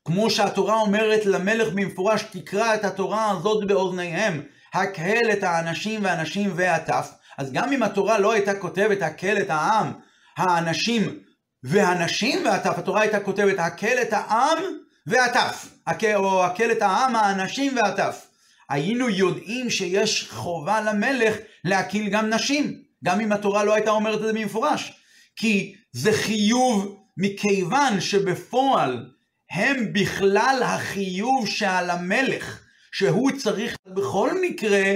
כמו 0.05 0.29
שהתורה 0.29 0.75
אומרת 0.75 1.25
למלך 1.25 1.73
במפורש, 1.73 2.23
תקרא 2.23 2.75
את 2.75 2.85
התורה 2.85 3.31
הזאת 3.31 3.67
באוזניהם, 3.67 4.41
הקהל 4.73 5.31
את 5.31 5.43
האנשים 5.43 6.03
והנשים 6.03 6.51
והטף. 6.55 7.11
אז 7.37 7.51
גם 7.51 7.73
אם 7.73 7.83
התורה 7.83 8.19
לא 8.19 8.31
הייתה 8.31 8.59
כותבת 8.59 9.01
הקהל 9.01 9.37
את 9.37 9.49
העם, 9.49 9.93
האנשים 10.37 11.19
והנשים 11.63 12.45
והטף, 12.45 12.77
התורה 12.77 13.01
הייתה 13.01 13.19
כותבת 13.19 13.59
הקהל 13.59 13.97
את 14.01 14.13
העם 14.13 14.57
והטף, 15.07 15.67
או 16.15 16.45
הקהל 16.45 16.71
את 16.71 16.81
העם, 16.81 17.15
האנשים 17.15 17.77
והטף. 17.77 18.28
היינו 18.69 19.09
יודעים 19.09 19.69
שיש 19.69 20.27
חובה 20.29 20.81
למלך 20.81 21.35
להקיל 21.65 22.09
גם 22.09 22.29
נשים, 22.29 22.81
גם 23.03 23.21
אם 23.21 23.31
התורה 23.31 23.63
לא 23.63 23.73
הייתה 23.73 23.91
אומרת 23.91 24.19
את 24.19 24.25
זה 24.25 24.33
במפורש. 24.33 24.93
כי 25.35 25.75
זה 25.91 26.13
חיוב 26.13 26.97
מכיוון 27.17 28.01
שבפועל 28.01 29.09
הם 29.51 29.93
בכלל 29.93 30.61
החיוב 30.65 31.47
שעל 31.47 31.89
המלך, 31.89 32.59
שהוא 32.91 33.31
צריך 33.31 33.75
בכל 33.87 34.41
מקרה 34.41 34.93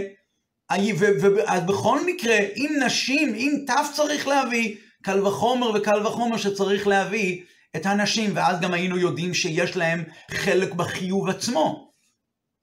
אז 1.48 1.64
בכל 1.66 2.06
מקרה, 2.06 2.38
אם 2.56 2.80
נשים, 2.86 3.36
אם 3.36 3.64
תף 3.68 3.88
צריך 3.94 4.28
להביא, 4.28 4.76
קל 5.04 5.28
וחומר 5.28 5.72
וקל 5.76 6.08
וחומר 6.08 6.38
שצריך 6.38 6.88
להביא 6.88 7.42
את 7.76 7.86
הנשים, 7.86 8.32
ואז 8.34 8.60
גם 8.60 8.74
היינו 8.74 8.98
יודעים 8.98 9.34
שיש 9.34 9.76
להם 9.78 10.04
חלק 10.32 10.74
בחיוב 10.74 11.30
עצמו. 11.30 11.93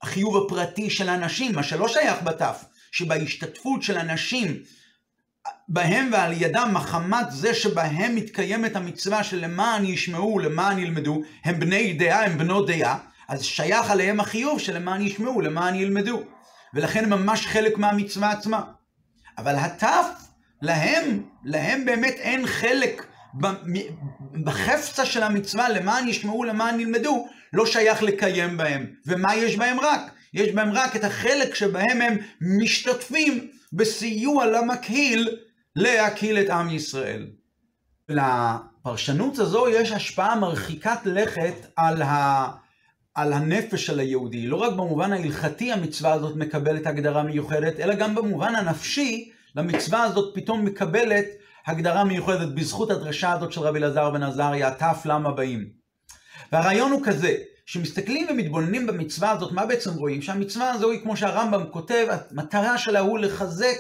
החיוב 0.02 0.36
הפרטי 0.36 0.90
של 0.90 1.08
הנשים, 1.08 1.54
מה 1.54 1.62
שלא 1.62 1.88
שייך 1.88 2.22
בתף, 2.22 2.64
שבהשתתפות 2.92 3.82
של 3.82 3.98
הנשים 3.98 4.56
בהם 5.68 6.08
ועל 6.12 6.32
ידם 6.32 6.70
מחמת 6.72 7.30
זה 7.30 7.54
שבהם 7.54 8.14
מתקיימת 8.14 8.76
המצווה 8.76 9.24
שלמען 9.24 9.84
ישמעו, 9.84 10.38
למען 10.38 10.78
ילמדו, 10.78 11.22
הם 11.44 11.60
בני 11.60 11.92
דעה, 11.92 12.24
הם 12.24 12.38
בנות 12.38 12.66
דעה, 12.66 12.98
אז 13.28 13.42
שייך 13.42 13.90
עליהם 13.90 14.20
החיוב 14.20 14.58
שלמען 14.58 15.02
ישמעו, 15.02 15.40
למען 15.40 15.74
ילמדו. 15.74 16.22
ולכן 16.74 17.04
הם 17.04 17.10
ממש 17.10 17.46
חלק 17.46 17.78
מהמצווה 17.78 18.30
עצמה. 18.30 18.62
אבל 19.38 19.56
הטף, 19.56 20.06
להם, 20.62 21.22
להם 21.44 21.84
באמת 21.84 22.14
אין 22.14 22.46
חלק 22.46 23.06
בחפצה 24.44 25.06
של 25.06 25.22
המצווה, 25.22 25.68
למען 25.68 26.08
ישמעו, 26.08 26.44
למען 26.44 26.80
ילמדו, 26.80 27.28
לא 27.52 27.66
שייך 27.66 28.02
לקיים 28.02 28.56
בהם. 28.56 28.86
ומה 29.06 29.36
יש 29.36 29.56
בהם 29.56 29.80
רק? 29.80 30.00
יש 30.34 30.52
בהם 30.52 30.72
רק 30.72 30.96
את 30.96 31.04
החלק 31.04 31.54
שבהם 31.54 32.02
הם 32.02 32.18
משתתפים 32.40 33.48
בסיוע 33.72 34.46
למקהיל 34.46 35.38
להקהיל 35.76 36.38
את 36.38 36.50
עם 36.50 36.70
ישראל. 36.70 37.26
לפרשנות 38.08 39.38
הזו 39.38 39.68
יש 39.68 39.92
השפעה 39.92 40.36
מרחיקת 40.36 40.98
לכת 41.04 41.54
על, 41.76 42.02
ה... 42.02 42.50
על 43.14 43.32
הנפש 43.32 43.86
של 43.86 44.00
היהודי. 44.00 44.46
לא 44.46 44.56
רק 44.56 44.72
במובן 44.72 45.12
ההלכתי 45.12 45.72
המצווה 45.72 46.12
הזאת 46.12 46.36
מקבלת 46.36 46.86
הגדרה 46.86 47.22
מיוחדת, 47.22 47.80
אלא 47.80 47.94
גם 47.94 48.14
במובן 48.14 48.54
הנפשי, 48.54 49.32
למצווה 49.56 50.02
הזאת 50.02 50.34
פתאום 50.34 50.64
מקבלת 50.64 51.26
הגדרה 51.66 52.04
מיוחדת 52.04 52.54
בזכות 52.54 52.90
הדרשה 52.90 53.32
הזאת 53.32 53.52
של 53.52 53.60
רבי 53.60 53.78
אלעזר 53.78 54.10
בן 54.10 54.22
עזריה, 54.22 54.74
תף 54.74 55.02
לם 55.04 55.26
הבאים. 55.26 55.79
והרעיון 56.52 56.92
הוא 56.92 57.04
כזה, 57.04 57.36
כשמסתכלים 57.66 58.26
ומתבוננים 58.30 58.86
במצווה 58.86 59.30
הזאת, 59.30 59.52
מה 59.52 59.66
בעצם 59.66 59.90
רואים? 59.94 60.22
שהמצווה 60.22 60.70
הזו 60.70 60.90
היא, 60.90 61.00
כמו 61.00 61.16
שהרמב"ם 61.16 61.64
כותב, 61.70 62.06
המטרה 62.10 62.78
שלה 62.78 63.00
הוא 63.00 63.18
לחזק 63.18 63.78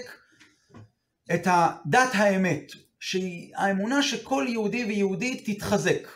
את 1.34 1.46
הדת 1.46 2.10
האמת, 2.12 2.72
שהיא 3.00 3.52
האמונה 3.56 4.02
שכל 4.02 4.46
יהודי 4.48 4.84
ויהודית 4.84 5.50
תתחזק. 5.50 6.08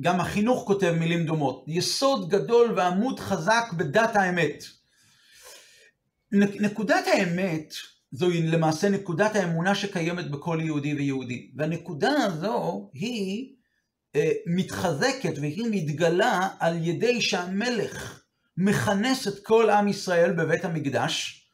גם 0.00 0.20
החינוך 0.20 0.64
כותב 0.66 0.94
מילים 0.98 1.26
דומות. 1.26 1.64
יסוד 1.68 2.28
גדול 2.28 2.72
ועמוד 2.76 3.20
חזק 3.20 3.64
בדת 3.76 4.16
האמת. 4.16 4.64
נקודת 6.32 7.04
האמת 7.06 7.74
זוהי 8.12 8.42
למעשה 8.42 8.88
נקודת 8.88 9.36
האמונה 9.36 9.74
שקיימת 9.74 10.30
בכל 10.30 10.58
יהודי 10.62 10.94
ויהודי. 10.94 11.50
והנקודה 11.56 12.10
הזו 12.10 12.90
היא 12.92 13.54
מתחזקת 14.46 15.38
והיא 15.40 15.64
מתגלה 15.70 16.48
על 16.58 16.86
ידי 16.86 17.20
שהמלך 17.20 18.22
מכנס 18.56 19.28
את 19.28 19.44
כל 19.44 19.70
עם 19.70 19.88
ישראל 19.88 20.32
בבית 20.32 20.64
המקדש 20.64 21.46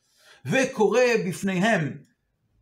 וקורא 0.46 1.00
בפניהם 1.28 1.98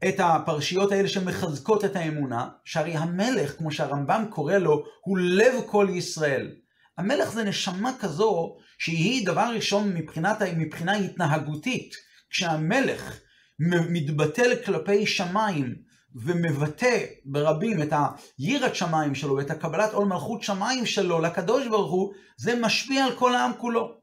את 0.09 0.15
הפרשיות 0.19 0.93
האלה 0.93 1.09
שמחזקות 1.09 1.85
את 1.85 1.97
האמונה, 1.97 2.49
שהרי 2.65 2.97
המלך, 2.97 3.59
כמו 3.59 3.71
שהרמב"ם 3.71 4.25
קורא 4.31 4.55
לו, 4.55 4.85
הוא 5.01 5.19
לב 5.19 5.55
כל 5.67 5.89
ישראל. 5.91 6.57
המלך 6.99 7.33
זה 7.33 7.45
נשמה 7.45 7.93
כזו 8.01 8.57
שהיא 8.79 9.27
דבר 9.27 9.51
ראשון 9.55 9.93
מבחינת, 9.95 10.43
מבחינה 10.57 10.97
התנהגותית. 10.97 11.95
כשהמלך 12.31 13.21
מתבטל 13.91 14.51
כלפי 14.65 15.07
שמיים 15.07 15.75
ומבטא 16.15 17.05
ברבים 17.25 17.83
את 17.83 17.93
היראת 18.39 18.75
שמיים 18.75 19.15
שלו 19.15 19.37
ואת 19.37 19.51
הקבלת 19.51 19.93
עול 19.93 20.07
מלכות 20.07 20.43
שמיים 20.43 20.87
שלו 20.87 21.21
לקדוש 21.21 21.67
ברוך 21.67 21.93
הוא, 21.93 22.13
זה 22.37 22.55
משפיע 22.61 23.05
על 23.05 23.13
כל 23.13 23.35
העם 23.35 23.53
כולו. 23.59 24.01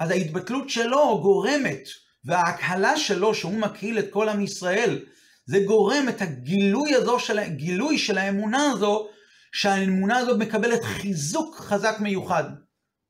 אז 0.00 0.10
ההתבטלות 0.10 0.70
שלו 0.70 1.20
גורמת, 1.22 1.82
וההקהלה 2.24 2.96
שלו, 2.96 3.34
שהוא 3.34 3.60
מקהיל 3.60 3.98
את 3.98 4.06
כל 4.10 4.28
עם 4.28 4.40
ישראל, 4.40 5.04
זה 5.46 5.58
גורם 5.66 6.08
את 6.08 6.22
הגילוי 6.22 6.94
הזו 6.94 7.18
של, 7.18 7.40
גילוי 7.48 7.98
של 7.98 8.18
האמונה 8.18 8.70
הזו, 8.70 9.08
שהאמונה 9.52 10.18
הזו 10.18 10.38
מקבלת 10.38 10.84
חיזוק 10.84 11.56
חזק 11.56 11.96
מיוחד. 12.00 12.44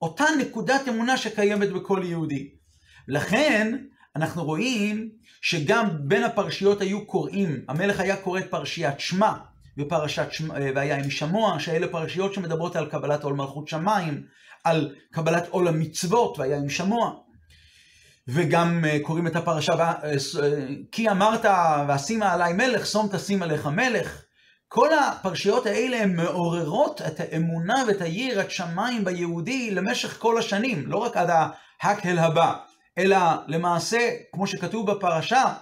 אותה 0.03 0.25
נקודת 0.39 0.89
אמונה 0.89 1.17
שקיימת 1.17 1.73
בכל 1.73 2.03
יהודי. 2.05 2.51
לכן, 3.09 3.79
אנחנו 4.17 4.45
רואים 4.45 5.11
שגם 5.41 5.89
בין 6.01 6.25
הפרשיות 6.25 6.81
היו 6.81 7.07
קוראים, 7.07 7.65
המלך 7.69 8.01
היה 8.01 8.17
קורא 8.17 8.41
את 8.41 8.51
פרשיית 8.51 9.01
שמע, 9.01 9.33
ופרשת 9.79 10.33
שמע, 10.33 10.55
והיה 10.75 10.97
עם 10.97 11.11
שמוע, 11.11 11.61
שאלה 11.61 11.89
פרשיות 11.89 12.35
שמדברות 12.35 12.77
על 12.77 12.87
קבלת 12.87 13.25
עול 13.25 13.35
מלכות 13.35 13.69
שמיים, 13.69 14.23
על 14.65 14.95
קבלת 15.13 15.49
עול 15.49 15.69
המצוות, 15.69 16.39
והיה 16.39 16.57
עם 16.57 16.69
שמוע. 16.69 17.15
וגם 18.29 18.85
אה, 18.85 18.99
קוראים 19.03 19.27
את 19.27 19.37
הפרשה, 19.37 19.73
אה, 19.73 19.95
אה, 20.05 20.67
כי 20.93 21.11
אמרת 21.11 21.45
ואשימה 21.89 22.33
עליי 22.33 22.53
מלך, 22.53 22.87
שום 22.87 23.09
תשים 23.13 23.43
עליך 23.43 23.67
מלך. 23.67 24.23
כל 24.69 24.89
הפרשיות 24.95 25.67
האלה 25.67 26.03
הן 26.03 26.17
מעוררות 26.17 27.03
את 27.07 27.21
האמונה 27.21 27.85
ואת 27.89 28.01
היראת 28.01 28.51
שמיים 28.51 29.05
ביהודי 29.05 29.71
למשך 29.71 30.19
כל 30.19 30.39
השנים, 30.39 30.87
לא 30.87 30.97
רק 30.97 31.17
עד 31.17 31.31
ההקהל 31.83 32.19
הבא, 32.19 32.55
אלא 32.99 33.17
למעשה, 33.47 34.11
כמו 34.33 34.47
שכתוב 34.47 34.91
בפרשה, 34.91 35.55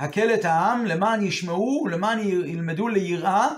הקל 0.00 0.34
את 0.34 0.44
העם 0.44 0.86
למען 0.86 1.22
ישמעו, 1.22 1.86
למען 1.90 2.18
ילמדו 2.28 2.88
ליראה, 2.88 3.48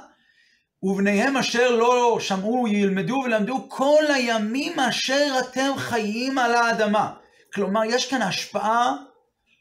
ובניהם 0.82 1.36
אשר 1.36 1.70
לא 1.70 2.18
שמעו 2.20 2.68
ילמדו 2.68 3.14
ולמדו 3.14 3.66
כל 3.68 4.04
הימים 4.14 4.80
אשר 4.80 5.34
אתם 5.38 5.70
חיים 5.76 6.38
על 6.38 6.54
האדמה. 6.54 7.14
כלומר, 7.54 7.84
יש 7.84 8.10
כאן 8.10 8.22
השפעה 8.22 8.96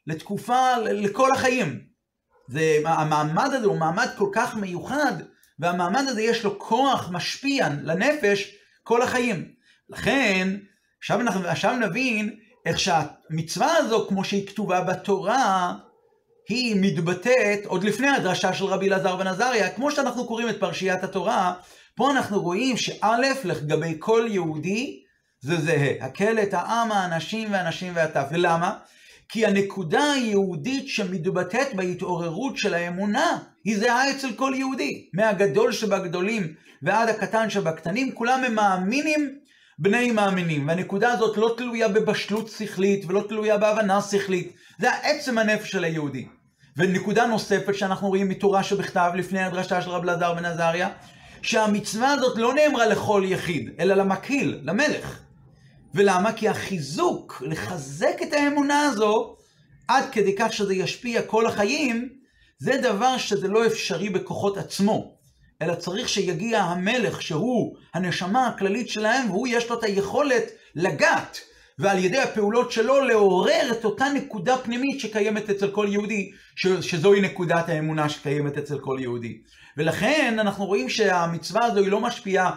לתקופה, 0.07 0.77
לכל 0.77 1.31
החיים. 1.31 1.79
זה, 2.47 2.77
המעמד 2.85 3.49
הזה 3.53 3.65
הוא 3.65 3.77
מעמד 3.77 4.07
כל 4.17 4.29
כך 4.33 4.55
מיוחד, 4.55 5.13
והמעמד 5.59 6.03
הזה 6.07 6.21
יש 6.21 6.43
לו 6.43 6.59
כוח 6.59 7.09
משפיע 7.11 7.67
לנפש 7.83 8.55
כל 8.83 9.01
החיים. 9.01 9.51
לכן, 9.89 10.57
עכשיו, 10.99 11.21
אנחנו, 11.21 11.47
עכשיו 11.47 11.75
נבין 11.75 12.35
איך 12.67 12.79
שהמצווה 12.79 13.77
הזו, 13.77 14.05
כמו 14.09 14.23
שהיא 14.23 14.47
כתובה 14.47 14.81
בתורה, 14.81 15.73
היא 16.49 16.75
מתבטאת 16.81 17.65
עוד 17.65 17.83
לפני 17.83 18.07
הדרשה 18.07 18.53
של 18.53 18.65
רבי 18.65 18.87
אלעזר 18.87 19.15
בן 19.15 19.27
עזריה, 19.27 19.69
כמו 19.69 19.91
שאנחנו 19.91 20.27
קוראים 20.27 20.49
את 20.49 20.59
פרשיית 20.59 21.03
התורה, 21.03 21.53
פה 21.95 22.11
אנחנו 22.11 22.41
רואים 22.41 22.77
שא', 22.77 23.17
לגבי 23.43 23.95
כל 23.99 24.27
יהודי, 24.29 25.03
זה 25.41 25.55
זהה. 25.55 25.91
הקל 26.01 26.39
את 26.39 26.53
העם, 26.53 26.91
האנשים 26.91 27.51
והנשים 27.51 27.93
והטף. 27.95 28.25
ולמה? 28.31 28.77
כי 29.29 29.45
הנקודה 29.45 30.11
היהודית 30.11 30.87
שמתבטאת 30.87 31.75
בהתעוררות 31.75 32.57
של 32.57 32.73
האמונה, 32.73 33.37
היא 33.63 33.77
זהה 33.77 34.11
אצל 34.11 34.33
כל 34.35 34.53
יהודי. 34.55 35.09
מהגדול 35.13 35.71
שבגדולים 35.71 36.53
ועד 36.81 37.09
הקטן 37.09 37.49
שבקטנים, 37.49 38.11
כולם 38.11 38.43
הם 38.43 38.55
מאמינים 38.55 39.39
בני 39.79 40.11
מאמינים. 40.11 40.67
והנקודה 40.67 41.11
הזאת 41.11 41.37
לא 41.37 41.53
תלויה 41.57 41.87
בבשלות 41.87 42.49
שכלית 42.49 43.05
ולא 43.07 43.23
תלויה 43.29 43.57
בהבנה 43.57 44.01
שכלית. 44.01 44.53
זה 44.79 44.89
עצם 44.93 45.37
הנפש 45.37 45.71
של 45.71 45.83
היהודי. 45.83 46.27
ונקודה 46.77 47.25
נוספת 47.25 47.75
שאנחנו 47.75 48.07
רואים 48.07 48.29
מתורה 48.29 48.63
שבכתב 48.63 49.11
לפני 49.15 49.43
הדרשה 49.43 49.81
של 49.81 49.89
רב 49.89 50.03
אלעזר 50.03 50.33
בן 50.33 50.45
עזריה, 50.45 50.89
שהמצווה 51.41 52.11
הזאת 52.11 52.37
לא 52.37 52.53
נאמרה 52.53 52.85
לכל 52.85 53.23
יחיד, 53.25 53.69
אלא 53.79 53.95
למקהיל, 53.95 54.59
למלך. 54.63 55.19
ולמה? 55.93 56.33
כי 56.33 56.49
החיזוק, 56.49 57.43
לחזק 57.45 58.17
את 58.23 58.33
האמונה 58.33 58.81
הזו, 58.81 59.35
עד 59.87 60.03
כדי 60.11 60.35
כך 60.37 60.53
שזה 60.53 60.73
ישפיע 60.73 61.21
כל 61.21 61.45
החיים, 61.45 62.09
זה 62.59 62.79
דבר 62.81 63.17
שזה 63.17 63.47
לא 63.47 63.65
אפשרי 63.65 64.09
בכוחות 64.09 64.57
עצמו, 64.57 65.16
אלא 65.61 65.75
צריך 65.75 66.09
שיגיע 66.09 66.61
המלך, 66.61 67.21
שהוא 67.21 67.77
הנשמה 67.93 68.47
הכללית 68.47 68.89
שלהם, 68.89 69.31
והוא 69.31 69.47
יש 69.47 69.69
לו 69.69 69.79
את 69.79 69.83
היכולת 69.83 70.43
לגעת, 70.75 71.39
ועל 71.79 71.99
ידי 71.99 72.17
הפעולות 72.17 72.71
שלו 72.71 73.01
לעורר 73.01 73.71
את 73.71 73.85
אותה 73.85 74.05
נקודה 74.15 74.57
פנימית 74.57 74.99
שקיימת 74.99 75.49
אצל 75.49 75.71
כל 75.71 75.87
יהודי, 75.89 76.31
שזוהי 76.81 77.21
נקודת 77.21 77.69
האמונה 77.69 78.09
שקיימת 78.09 78.57
אצל 78.57 78.79
כל 78.79 78.97
יהודי. 79.01 79.41
ולכן 79.77 80.37
אנחנו 80.39 80.65
רואים 80.65 80.89
שהמצווה 80.89 81.65
הזו 81.65 81.79
היא 81.79 81.91
לא 81.91 81.99
משפיעה 81.99 82.55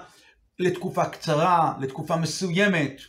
לתקופה 0.58 1.04
קצרה, 1.04 1.72
לתקופה 1.80 2.16
מסוימת, 2.16 3.00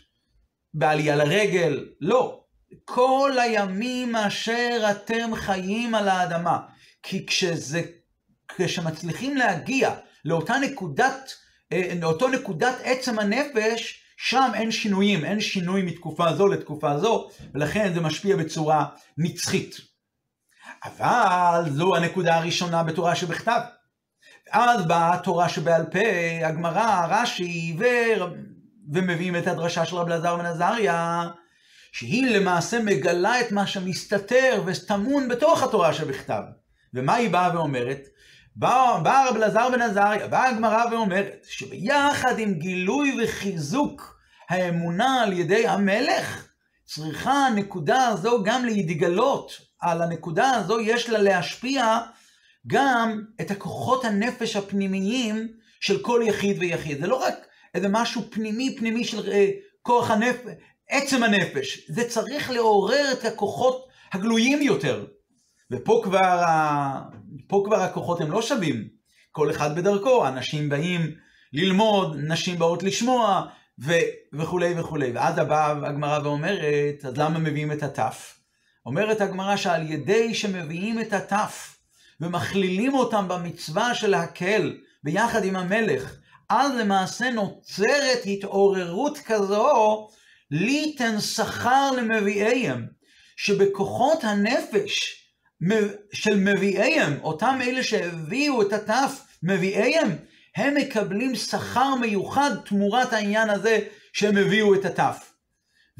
בעלייה 0.73 1.15
לרגל, 1.15 1.85
לא. 2.01 2.41
כל 2.85 3.31
הימים 3.41 4.15
אשר 4.15 4.91
אתם 4.91 5.35
חיים 5.35 5.95
על 5.95 6.07
האדמה. 6.07 6.59
כי 7.03 7.25
כשזה, 7.25 7.81
כשמצליחים 8.57 9.37
להגיע 9.37 9.95
לאותה 10.25 10.57
נקודת, 10.57 11.33
אה, 11.73 11.93
לאותו 12.01 12.27
נקודת 12.27 12.75
עצם 12.83 13.19
הנפש, 13.19 14.03
שם 14.17 14.51
אין 14.53 14.71
שינויים, 14.71 15.25
אין 15.25 15.41
שינוי 15.41 15.81
מתקופה 15.81 16.33
זו 16.33 16.47
לתקופה 16.47 16.97
זו, 16.97 17.29
ולכן 17.53 17.93
זה 17.93 18.01
משפיע 18.01 18.35
בצורה 18.35 18.85
נצחית. 19.17 19.75
אבל 20.83 21.69
זו 21.69 21.95
הנקודה 21.95 22.35
הראשונה 22.35 22.83
בתורה 22.83 23.15
שבכתב. 23.15 23.61
אז 24.51 24.85
באה 24.85 25.13
התורה 25.13 25.49
שבעל 25.49 25.85
פה, 25.85 26.45
הגמרא, 26.45 27.07
רש"י, 27.09 27.75
ו... 27.79 27.85
ומביאים 28.93 29.35
את 29.35 29.47
הדרשה 29.47 29.85
של 29.85 29.95
רב 29.95 30.07
אלעזר 30.07 30.35
בן 30.35 30.45
עזריה, 30.45 31.27
שהיא 31.91 32.37
למעשה 32.37 32.79
מגלה 32.79 33.41
את 33.41 33.51
מה 33.51 33.67
שמסתתר 33.67 34.63
וטמון 34.65 35.27
בתוך 35.27 35.63
התורה 35.63 35.93
שבכתב. 35.93 36.41
ומה 36.93 37.15
היא 37.15 37.29
באה 37.29 37.55
ואומרת? 37.55 38.07
בא, 38.55 38.99
בא 39.03 39.25
רב 39.27 39.35
אלעזר 39.35 39.69
בן 39.69 39.81
עזריה, 39.81 40.27
באה 40.27 40.49
הגמרא 40.49 40.85
ואומרת, 40.91 41.45
שביחד 41.49 42.39
עם 42.39 42.53
גילוי 42.53 43.23
וחיזוק 43.23 44.19
האמונה 44.49 45.23
על 45.23 45.33
ידי 45.33 45.67
המלך, 45.67 46.47
צריכה 46.85 47.31
הנקודה 47.31 48.07
הזו 48.07 48.43
גם 48.43 48.65
להתגלות. 48.65 49.51
על 49.81 50.01
הנקודה 50.01 50.51
הזו 50.51 50.79
יש 50.79 51.09
לה 51.09 51.19
להשפיע 51.19 51.99
גם 52.67 53.21
את 53.41 53.51
הכוחות 53.51 54.05
הנפש 54.05 54.55
הפנימיים 54.55 55.47
של 55.79 56.01
כל 56.01 56.21
יחיד 56.25 56.57
ויחיד. 56.59 57.01
זה 57.01 57.07
לא 57.07 57.15
רק 57.15 57.35
איזה 57.75 57.87
משהו 57.89 58.21
פנימי 58.29 58.75
פנימי 58.77 59.03
של 59.03 59.19
uh, 59.19 59.33
כוח 59.81 60.11
הנפש, 60.11 60.51
עצם 60.89 61.23
הנפש. 61.23 61.85
זה 61.89 62.09
צריך 62.09 62.51
לעורר 62.51 63.11
את 63.11 63.25
הכוחות 63.25 63.87
הגלויים 64.13 64.61
יותר. 64.61 65.05
ופה 65.71 66.01
כבר, 66.03 66.43
פה 67.47 67.63
כבר 67.65 67.81
הכוחות 67.81 68.21
הם 68.21 68.31
לא 68.31 68.41
שווים. 68.41 68.87
כל 69.31 69.51
אחד 69.51 69.75
בדרכו, 69.75 70.27
אנשים 70.27 70.69
באים 70.69 71.15
ללמוד, 71.53 72.17
נשים 72.19 72.59
באות 72.59 72.83
לשמוע, 72.83 73.45
ו... 73.83 73.91
וכולי 74.33 74.79
וכולי. 74.79 75.11
ואז 75.11 75.37
הבאה 75.37 75.71
הגמרא 75.71 76.19
ואומרת, 76.23 77.05
אז 77.05 77.17
למה 77.17 77.39
מביאים 77.39 77.71
את 77.71 77.83
התף? 77.83 78.39
אומרת 78.85 79.21
הגמרא 79.21 79.55
שעל 79.55 79.91
ידי 79.91 80.33
שמביאים 80.33 81.01
את 81.01 81.13
התף 81.13 81.77
ומכלילים 82.21 82.93
אותם 82.93 83.27
במצווה 83.27 83.95
של 83.95 84.09
להקל 84.09 84.77
ביחד 85.03 85.45
עם 85.45 85.55
המלך, 85.55 86.15
אז 86.49 86.71
למעשה 86.75 87.29
נוצרת 87.29 88.19
התעוררות 88.25 89.17
כזו 89.17 90.07
ליתן 90.51 91.19
שכר 91.19 91.91
למביאיהם, 91.91 92.87
שבכוחות 93.35 94.23
הנפש 94.23 95.20
של 96.13 96.35
מביאיהם, 96.35 97.17
אותם 97.23 97.59
אלה 97.61 97.83
שהביאו 97.83 98.61
את 98.61 98.73
התף, 98.73 99.21
מביאיהם, 99.43 100.09
הם 100.55 100.75
מקבלים 100.75 101.35
שכר 101.35 101.95
מיוחד 101.95 102.51
תמורת 102.65 103.13
העניין 103.13 103.49
הזה 103.49 103.79
שהם 104.13 104.37
הביאו 104.37 104.75
את 104.75 104.85
התף. 104.85 105.33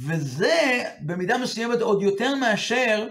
וזה 0.08 0.84
במידה 1.02 1.38
מסוימת 1.38 1.82
עוד 1.82 2.02
יותר 2.02 2.36
מאשר 2.36 3.08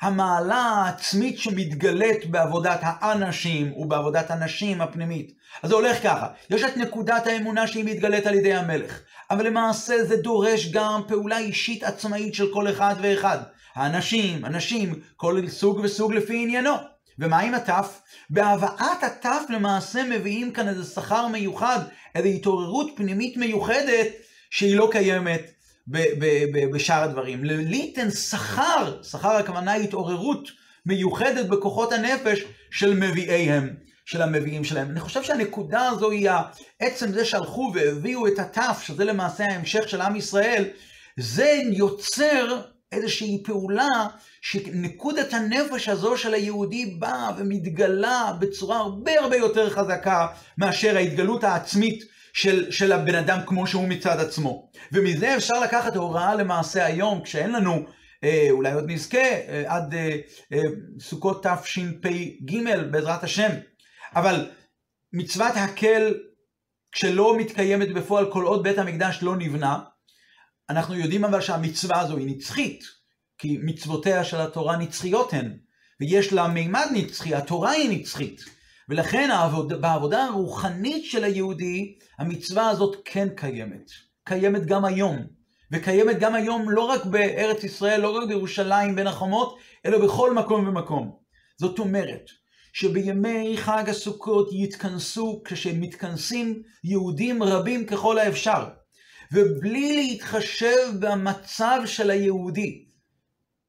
המעלה 0.00 0.54
העצמית 0.54 1.38
שמתגלית 1.38 2.30
בעבודת 2.30 2.80
האנשים 2.82 3.72
ובעבודת 3.76 4.30
הנשים 4.30 4.80
הפנימית. 4.80 5.32
אז 5.62 5.70
זה 5.70 5.76
הולך 5.76 6.02
ככה, 6.02 6.26
יש 6.50 6.62
את 6.62 6.76
נקודת 6.76 7.26
האמונה 7.26 7.66
שהיא 7.66 7.84
מתגלית 7.84 8.26
על 8.26 8.34
ידי 8.34 8.54
המלך, 8.54 9.00
אבל 9.30 9.46
למעשה 9.46 10.04
זה 10.04 10.16
דורש 10.16 10.70
גם 10.70 11.00
פעולה 11.08 11.38
אישית 11.38 11.84
עצמאית 11.84 12.34
של 12.34 12.52
כל 12.52 12.70
אחד 12.70 12.94
ואחד. 13.00 13.38
האנשים, 13.74 14.44
הנשים, 14.44 14.94
כל 15.16 15.48
סוג 15.48 15.80
וסוג 15.82 16.12
לפי 16.12 16.42
עניינו. 16.42 16.74
ומה 17.18 17.38
עם 17.38 17.54
התף? 17.54 18.00
בהבאת 18.30 19.02
התף 19.02 19.42
למעשה 19.48 20.02
מביאים 20.02 20.52
כאן 20.52 20.68
איזה 20.68 20.84
שכר 20.84 21.26
מיוחד, 21.26 21.78
איזו 22.14 22.28
התעוררות 22.28 22.90
פנימית 22.96 23.36
מיוחדת 23.36 24.06
שהיא 24.50 24.76
לא 24.76 24.88
קיימת 24.92 25.50
בשאר 26.72 27.02
הדברים. 27.02 27.44
ליתן 27.44 28.10
שכר, 28.10 29.02
שכר 29.02 29.36
הכוונה 29.36 29.72
היא 29.72 29.84
התעוררות 29.84 30.48
מיוחדת 30.86 31.46
בכוחות 31.46 31.92
הנפש 31.92 32.44
של 32.70 32.94
מביאיהם, 32.94 33.74
של 34.04 34.22
המביאים 34.22 34.64
שלהם. 34.64 34.90
אני 34.90 35.00
חושב 35.00 35.22
שהנקודה 35.22 35.88
הזו 35.88 36.10
היא 36.10 36.30
עצם 36.80 37.12
זה 37.12 37.24
שהלכו 37.24 37.72
והביאו 37.74 38.26
את 38.26 38.38
התף, 38.38 38.82
שזה 38.86 39.04
למעשה 39.04 39.44
ההמשך 39.44 39.88
של 39.88 40.00
עם 40.00 40.16
ישראל, 40.16 40.64
זה 41.18 41.60
יוצר 41.72 42.60
איזושהי 42.92 43.42
פעולה 43.44 44.06
שנקודת 44.40 45.34
הנפש 45.34 45.88
הזו 45.88 46.16
של 46.16 46.34
היהודי 46.34 46.86
באה 46.86 47.30
ומתגלה 47.38 48.32
בצורה 48.40 48.76
הרבה 48.78 49.20
הרבה 49.20 49.36
יותר 49.36 49.70
חזקה 49.70 50.26
מאשר 50.58 50.96
ההתגלות 50.96 51.44
העצמית 51.44 52.04
של, 52.32 52.70
של 52.70 52.92
הבן 52.92 53.14
אדם 53.14 53.38
כמו 53.46 53.66
שהוא 53.66 53.88
מצד 53.88 54.20
עצמו. 54.20 54.70
ומזה 54.92 55.36
אפשר 55.36 55.60
לקחת 55.60 55.96
הוראה 55.96 56.34
למעשה 56.34 56.86
היום, 56.86 57.22
כשאין 57.22 57.52
לנו, 57.52 57.86
אה, 58.24 58.46
אולי 58.50 58.72
עוד 58.72 58.84
נזכה, 58.90 59.18
אה, 59.18 59.62
עד 59.66 59.94
אה, 59.94 60.16
אה, 60.52 60.62
סוכות 61.00 61.46
תשפ"ג 61.46 62.56
בעזרת 62.90 63.24
השם. 63.24 63.50
אבל 64.14 64.50
מצוות 65.12 65.52
הקל, 65.54 66.14
כשלא 66.92 67.36
מתקיימת 67.38 67.92
בפועל 67.94 68.32
כל 68.32 68.44
עוד 68.44 68.62
בית 68.62 68.78
המקדש 68.78 69.18
לא 69.22 69.36
נבנה, 69.36 69.78
אנחנו 70.70 70.94
יודעים 70.94 71.24
אבל 71.24 71.40
שהמצווה 71.40 72.00
הזו 72.00 72.16
היא 72.16 72.26
נצחית, 72.26 72.84
כי 73.38 73.58
מצוותיה 73.62 74.24
של 74.24 74.36
התורה 74.36 74.76
נצחיות 74.76 75.32
הן, 75.32 75.56
ויש 76.00 76.32
לה 76.32 76.48
מימד 76.48 76.86
נצחי, 76.92 77.34
התורה 77.34 77.70
היא 77.70 78.00
נצחית. 78.00 78.40
ולכן 78.88 79.30
העבוד, 79.30 79.80
בעבודה 79.80 80.24
הרוחנית 80.24 81.04
של 81.04 81.24
היהודי, 81.24 81.94
המצווה 82.18 82.68
הזאת 82.68 82.96
כן 83.04 83.28
קיימת. 83.36 83.90
קיימת 84.24 84.66
גם 84.66 84.84
היום. 84.84 85.26
וקיימת 85.72 86.18
גם 86.18 86.34
היום 86.34 86.70
לא 86.70 86.82
רק 86.82 87.04
בארץ 87.04 87.64
ישראל, 87.64 88.00
לא 88.00 88.16
רק 88.16 88.28
בירושלים 88.28 88.96
בין 88.96 89.06
החומות, 89.06 89.58
אלא 89.86 89.98
בכל 90.06 90.34
מקום 90.34 90.68
ומקום. 90.68 91.16
זאת 91.60 91.78
אומרת, 91.78 92.24
שבימי 92.72 93.56
חג 93.56 93.84
הסוכות 93.88 94.48
יתכנסו, 94.52 95.42
כשמתכנסים 95.44 96.62
יהודים 96.84 97.42
רבים 97.42 97.86
ככל 97.86 98.18
האפשר, 98.18 98.79
ובלי 99.32 99.96
להתחשב 99.96 100.92
במצב 100.98 101.80
של 101.86 102.10
היהודי, 102.10 102.84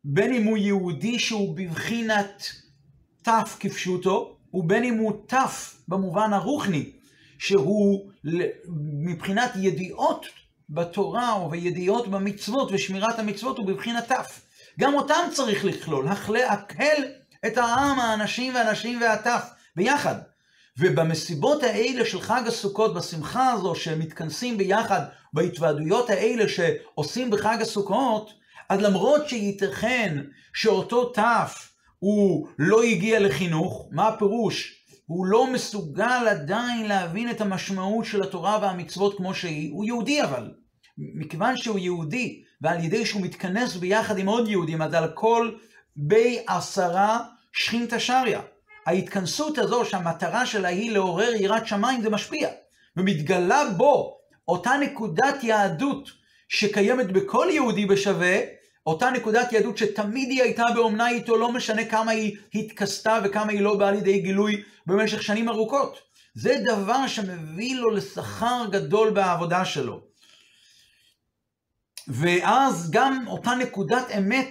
בין 0.03 0.33
אם 0.33 0.43
הוא 0.43 0.57
יהודי 0.57 1.19
שהוא 1.19 1.57
בבחינת 1.57 2.43
ת' 3.27 3.29
כפשוטו, 3.59 4.37
ובין 4.53 4.83
אם 4.83 4.97
הוא 4.97 5.13
ת' 5.27 5.33
במובן 5.87 6.33
הרוחני, 6.33 6.91
שהוא 7.39 8.11
מבחינת 9.05 9.51
ידיעות 9.55 10.25
בתורה 10.69 11.43
ובידיעות 11.45 12.07
במצוות 12.07 12.69
ושמירת 12.71 13.19
המצוות 13.19 13.57
הוא 13.57 13.67
בבחינת 13.67 14.11
ת'. 14.11 14.15
גם 14.79 14.93
אותם 14.93 15.29
צריך 15.33 15.65
לכלול, 15.65 16.07
הקהל 16.49 17.03
את 17.47 17.57
העם, 17.57 17.99
האנשים 17.99 18.55
והנשים 18.55 19.01
והטף 19.01 19.49
ביחד. 19.75 20.15
ובמסיבות 20.81 21.63
האלה 21.63 22.05
של 22.05 22.21
חג 22.21 22.41
הסוכות, 22.47 22.93
בשמחה 22.93 23.51
הזו 23.51 23.75
שהם 23.75 23.99
מתכנסים 23.99 24.57
ביחד, 24.57 25.01
בהתוועדויות 25.33 26.09
האלה 26.09 26.49
שעושים 26.49 27.29
בחג 27.29 27.57
הסוכות, 27.61 28.33
אז 28.69 28.81
למרות 28.81 29.29
שייתכן 29.29 30.17
שאותו 30.53 31.09
תף 31.09 31.71
הוא 31.99 32.47
לא 32.59 32.83
הגיע 32.83 33.19
לחינוך, 33.19 33.87
מה 33.91 34.07
הפירוש? 34.07 34.81
הוא 35.05 35.25
לא 35.25 35.53
מסוגל 35.53 36.27
עדיין 36.29 36.87
להבין 36.87 37.31
את 37.31 37.41
המשמעות 37.41 38.05
של 38.05 38.23
התורה 38.23 38.59
והמצוות 38.61 39.17
כמו 39.17 39.33
שהיא, 39.33 39.71
הוא 39.71 39.85
יהודי 39.85 40.23
אבל. 40.23 40.51
מכיוון 40.97 41.57
שהוא 41.57 41.79
יהודי, 41.79 42.43
ועל 42.61 42.83
ידי 42.83 43.05
שהוא 43.05 43.21
מתכנס 43.21 43.75
ביחד 43.75 44.17
עם 44.17 44.27
עוד 44.27 44.47
יהודים, 44.47 44.81
אז 44.81 44.93
על 44.93 45.11
כל 45.13 45.51
בי 45.95 46.43
עשרה 46.47 47.19
שכינתא 47.53 47.99
שריא. 47.99 48.39
ההתכנסות 48.85 49.57
הזו 49.57 49.85
שהמטרה 49.85 50.45
שלה 50.45 50.67
היא 50.67 50.91
לעורר 50.91 51.33
יראת 51.35 51.67
שמיים 51.67 52.01
זה 52.01 52.09
משפיע. 52.09 52.49
ומתגלה 52.97 53.69
בו 53.77 54.17
אותה 54.47 54.71
נקודת 54.81 55.43
יהדות 55.43 56.09
שקיימת 56.49 57.11
בכל 57.11 57.47
יהודי 57.51 57.85
בשווה, 57.85 58.39
אותה 58.85 59.09
נקודת 59.09 59.53
יהדות 59.53 59.77
שתמיד 59.77 60.29
היא 60.29 60.41
הייתה 60.43 60.65
באומנה 60.75 61.09
איתו, 61.09 61.37
לא 61.37 61.51
משנה 61.51 61.85
כמה 61.85 62.11
היא 62.11 62.37
התכסתה 62.55 63.19
וכמה 63.23 63.51
היא 63.51 63.61
לא 63.61 63.75
באה 63.75 63.91
לידי 63.91 64.19
גילוי 64.19 64.63
במשך 64.85 65.23
שנים 65.23 65.49
ארוכות. 65.49 65.99
זה 66.33 66.55
דבר 66.65 67.07
שמביא 67.07 67.75
לו 67.75 67.89
לשכר 67.89 68.65
גדול 68.71 69.09
בעבודה 69.09 69.65
שלו. 69.65 70.01
ואז 72.07 72.91
גם 72.91 73.27
אותה 73.27 73.55
נקודת 73.55 74.11
אמת 74.17 74.49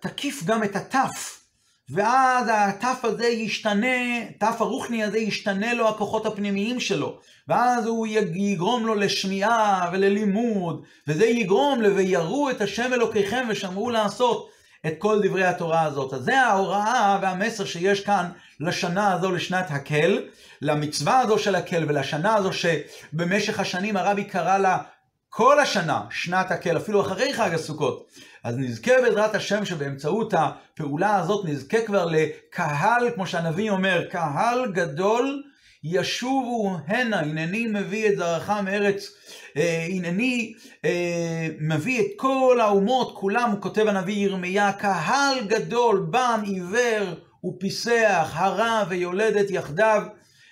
תקיף 0.00 0.44
גם 0.44 0.64
את 0.64 0.76
התף. 0.76 1.43
ואז 1.90 2.46
התף 2.52 3.04
הזה 3.04 3.26
ישתנה, 3.26 4.26
תף 4.38 4.56
הרוחני 4.60 5.04
הזה 5.04 5.18
ישתנה 5.18 5.74
לו 5.74 5.88
הכוחות 5.88 6.26
הפנימיים 6.26 6.80
שלו. 6.80 7.18
ואז 7.48 7.86
הוא 7.86 8.06
יגרום 8.06 8.86
לו 8.86 8.94
לשמיעה 8.94 9.90
וללימוד, 9.92 10.84
וזה 11.08 11.26
יגרום 11.26 11.82
ל"ויראו 11.82 12.50
את 12.50 12.60
השם 12.60 12.92
אלוקיכם 12.92 13.46
ושמרו 13.50 13.90
לעשות" 13.90 14.54
את 14.86 14.94
כל 14.98 15.20
דברי 15.22 15.44
התורה 15.44 15.82
הזאת. 15.82 16.12
אז 16.12 16.20
זה 16.20 16.40
ההוראה 16.40 17.18
והמסר 17.22 17.64
שיש 17.64 18.00
כאן 18.00 18.30
לשנה 18.60 19.12
הזו, 19.12 19.32
לשנת 19.32 19.66
הקל, 19.70 20.22
למצווה 20.62 21.20
הזו 21.20 21.38
של 21.38 21.54
הקל 21.54 21.84
ולשנה 21.88 22.34
הזו 22.34 22.50
שבמשך 22.52 23.60
השנים 23.60 23.96
הרבי 23.96 24.24
קרא 24.24 24.58
לה 24.58 24.78
כל 25.28 25.60
השנה 25.60 26.00
שנת 26.10 26.50
הקל, 26.50 26.76
אפילו 26.76 27.00
אחרי 27.00 27.34
חג 27.34 27.54
הסוכות. 27.54 28.06
אז 28.44 28.58
נזכה 28.58 28.92
בעזרת 29.02 29.34
השם 29.34 29.64
שבאמצעות 29.64 30.34
הפעולה 30.36 31.16
הזאת 31.16 31.44
נזכה 31.44 31.80
כבר 31.86 32.06
לקהל, 32.06 33.10
כמו 33.14 33.26
שהנביא 33.26 33.70
אומר, 33.70 34.04
קהל 34.10 34.72
גדול 34.72 35.42
ישובו 35.84 36.76
הנה, 36.86 37.20
הנני 37.20 37.66
מביא 37.66 38.08
את 38.08 38.16
זרעך 38.16 38.50
מארץ, 38.50 39.12
אה, 39.56 39.86
הנני 39.90 40.54
אה, 40.84 41.48
מביא 41.60 42.00
את 42.00 42.06
כל 42.16 42.58
האומות, 42.60 43.14
כולם, 43.16 43.50
הוא 43.50 43.60
כותב 43.60 43.86
הנביא 43.86 44.14
ירמיה, 44.14 44.72
קהל 44.72 45.38
גדול, 45.46 46.06
בם, 46.10 46.42
עיוור 46.46 47.14
ופיסח, 47.44 48.32
הרע 48.34 48.84
ויולדת 48.88 49.50
יחדיו, 49.50 50.02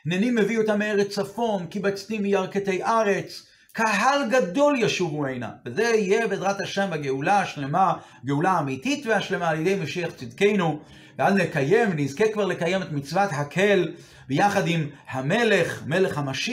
הנני 0.07 0.31
מביא 0.31 0.59
אותם 0.59 0.79
מארץ 0.79 1.09
צפון, 1.09 1.67
קיבצתי 1.67 2.19
מירכתי 2.19 2.83
ארץ, 2.83 3.47
קהל 3.73 4.29
גדול 4.31 4.77
ישובו 4.79 5.27
הנה, 5.27 5.51
וזה 5.67 5.83
יהיה 5.83 6.27
בעזרת 6.27 6.61
השם 6.61 6.91
בגאולה 6.91 7.41
השלמה, 7.41 7.93
גאולה 8.25 8.59
אמיתית 8.59 9.07
והשלמה 9.07 9.49
על 9.49 9.61
ידי 9.61 9.83
משיח 9.83 10.11
צדקנו, 10.15 10.81
ואז 11.19 11.35
נקיים, 11.35 11.91
נזכה 11.97 12.25
כבר 12.33 12.45
לקיים 12.45 12.83
את 12.83 12.93
מצוות 12.93 13.31
הקל 13.33 13.93
ביחד 14.29 14.67
עם 14.67 14.87
המלך, 15.11 15.83
מלך 15.87 16.19
המשיח. 16.19 16.43